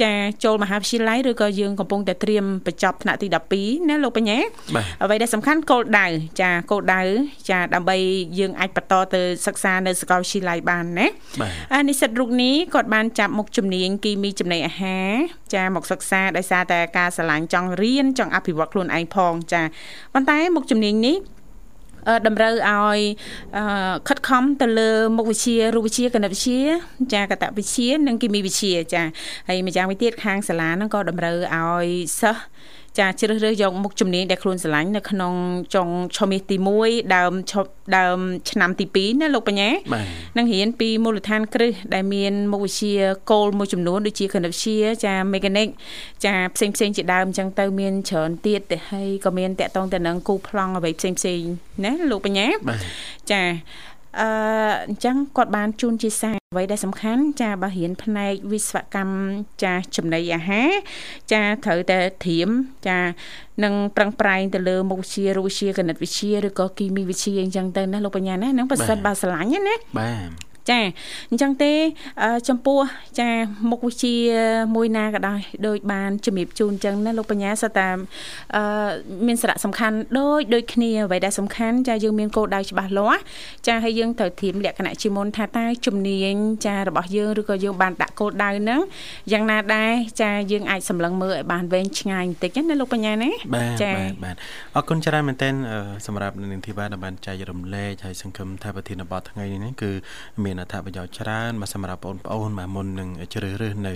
[0.02, 0.14] ចា
[0.44, 3.28] ចូលមហាវិទ្យាល័យឬក៏យើងកំពុងតែត្រៀមបញ្ចប់ថ្នាក់ទី
[3.58, 4.40] 12ណាលោកបញ្ញា
[4.76, 6.08] បាទអ្វីដែលសំខាន់គោលដៅ
[6.42, 7.02] ចាគោលដៅ
[7.50, 7.98] ចាដើម្បី
[8.40, 11.08] យើងអាចបន្តទៅសិក្សានៅសាកលវិទ្យាល័យបានណា
[11.42, 15.12] បាទអានិស្សិតរូបនេះគាត់បានចាប់មុខជំនាញគីមីចំណីអាហារ
[15.56, 19.62] ចាមកសិក្សាដោយសារតែការស្រឡាញ់ចង់រៀនចង់អភិវឌ្ឍខ្លួនឯងផងចា
[20.14, 21.33] ប៉ុន្តែមុខជំនាញនេះអឺ
[22.28, 23.00] តម្រូវឲ្យ
[23.58, 26.62] អឺខិតខំទៅលើមុខវិជ្ជារូបវិទ្យាគណិតវិទ្យា
[27.14, 29.04] ចាកតវិទ្យានិងគីមីវិទ្យាចា
[29.48, 31.88] ហើយម្យ៉ាងវិញទៀតខាងសាលាហ្នឹងក៏តម្រូវឲ្យ
[32.22, 32.44] សិស្ស
[33.00, 35.34] ចាជ្រើសរើសយកមុខជំនាញដែលខ្លួនស្រឡាញ់នៅក្នុង
[35.76, 35.88] ចុង
[36.18, 38.18] ឆមាសទី1ដើមឈប់ដើម
[38.52, 40.06] ឆ្នាំទី2ណាលោកបញ្ញាបាទ
[40.38, 42.94] នឹងរៀនពីមូលដ្ឋានគ្រឹះដែលមានមុខវិជ្ជា
[43.32, 45.68] គោលមួយចំនួនដូចជាគណិតវិទ្យាចាមេកានិក
[46.26, 51.52] ចាផ្សេងផ្សេងៗជាដើមអញ្ចឹងទៅមានច្រើនទៀតទៅហើយក៏មានតកតងទៅនឹងគូប្លង់អ្វីផ្សេងផ្សេងៗ
[51.84, 52.80] ណាលោកបញ្ញាបាទ
[53.32, 53.42] ចា
[54.22, 54.30] អឺ
[54.88, 59.16] អញ្ចឹងគាត់បានជូនជាសារអ្វីដែលសំខាន់ចាបើរៀនផ្នែកវិស្វកម្ម
[59.64, 60.70] ចាចំណីអាហារ
[61.32, 62.50] ចាត្រូវតែត្រៀម
[62.88, 63.00] ចា
[63.64, 70.80] នឹងប្រឹងប្រែងទៅលើមុខវិជ្ជារូបវិទ្យាគណិតវិទ្យាឬក៏គីមីវិទ្យាអញ្ចឹងទៅណាលោកបញ្ញាណាហ្នឹងប្រសិនបើស្រឡាញ់ណាបាទ ចា
[71.32, 71.72] អញ្ចឹងទេ
[72.24, 72.80] អឺចំពោះ
[73.20, 73.30] ចា
[73.70, 74.16] មុខវិជ្ជា
[74.76, 77.90] មួយណាក៏ដោយដូចបានជំរាបជូនអញ្ចឹងណាលោកបញ្ញាសតើ
[78.56, 78.64] អឺ
[79.28, 83.22] មានសារៈសំខាន់ដូចដូចគ្នាអ្វីដែលសំខាន់ចាយើងមានគោលដៅច្បាស់លាស់
[83.68, 86.36] ចាហើយយើងត្រូវត្រៀមលក្ខណៈជាមុនថាតើជំនាញ
[86.66, 88.82] ចារបស់យើងឬក៏យើងបានដាក់គោលដៅហ្នឹង
[89.32, 89.92] យ៉ាងណាដែរ
[90.22, 94.36] ចាយើងអាចសម្លឹងមើលឲ្យបានវែងឆ្ងាយបន្តិចណាលោកបញ្ញាណាបាទចា៎បាទបាទ
[94.76, 99.92] អរគុណច្រើនមែនទែនអឺសម្រាប់នាងធីវ៉ាដែលបានចែករំលែកហើយសង្ឃឹមថាប្រធានបទថ្ងៃនេះហ្នឹងគឺ
[100.44, 103.94] មានមានអត្ថប្រយោជន៍ច្រើនមកសម្រាប់បងប្អូនមកមុននឹងជ្រើសរើសនៅ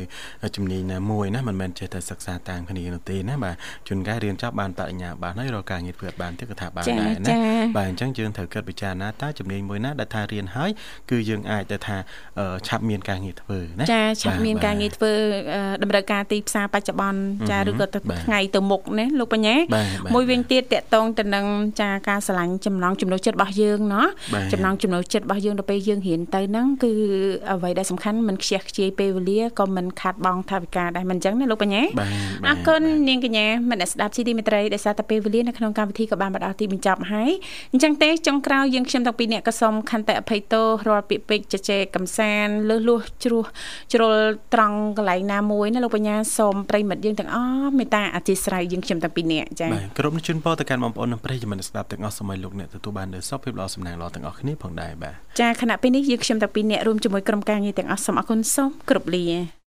[0.56, 3.56] ជំនាញណាមួយណាមិនមែនចេះតែសិក្សាតាមគ្នានោះទេណាបាទ
[3.88, 7.32] ជួនកាលរៀនចប់បានបរិញ្ញាបានហើយរកការងារធ្វើបានទៀតក៏ថាបានដែរណា
[7.78, 10.72] បាទអញ្ចឹងយើងត្រូវគិតពិចារណាតើជំនាញមួយណាដែលថារៀនហើយ
[11.12, 11.98] គឺយើងអាចទៅថា
[12.68, 15.12] ឆាប់មានការងារធ្វើណាចាឆាប់មានការងារធ្វើ
[15.84, 17.20] តម្រូវការទីផ្សារបច្ចុប្បន្ន
[17.52, 19.56] ចាឬក៏ទៅថ្ងៃទៅមុខណាលោកបញ្ញា
[20.14, 21.46] មួយវិញទៀតតកតងទៅនឹង
[21.82, 24.08] ចាការឆ្លាញ់ចំណងចំណុចចិត្តរបស់យើងណោះ
[24.54, 26.92] ចំណងចំណុចចិត្តរបស់យើងទៅពេលយើងរៀនទៅហ្នឹងគឺ
[27.52, 31.84] អ្វីដែលសំខាន់មិនខ្ជះខ្ជាយពេលវេលាក៏មិនខាត់បងថាវិការដែរមិនអញ្ចឹងណាលោកបញ្ញា
[32.48, 37.32] អរគុណនាងកញ្ញាមនស្ដាប់ជីទីមេត្រីដែលសារតែពេលវេលានៅក្នុងកម្មវិធីក៏បានមកដល់ទីបញ្ចប់ហើយ
[37.74, 43.44] អញ្ចឹងទេចុងក្រោយយើងខ្ញុំទាំងពីរអ្នកក៏សូមខន្តីអភ័យទោសរាល់ពាក្យពេចន៍ជជែកកំសាន្តលើសលួសជ្រោះ
[43.94, 44.16] ជ្រុល
[44.54, 59.26] ត្រង់កន្លែងណាមួយណាលោកបញ្ញាសូមប្រិមិត្តយើងទាំងអស់មេត្តាអធិស្ឋានយើងខ្ញុំទាំងពីរអ្នកចា៎បាទក្រុមជូនពរទៅកាន់បងប្អូននិងប្រិយមិត្តស្ដាប់ទាំងអស់សម័យលោកអ្នកទទួលបាននូវសុខភាពល្អសំណាងល្អទាំងអស់គ្នាផងដែរបាទចាខណៈពេលនេះយើងខ្ញុំទាំងពីរអ្នករួមជាមួយក្រុមការងារទាំងអស់សូមអរគុណសូមគោរពលា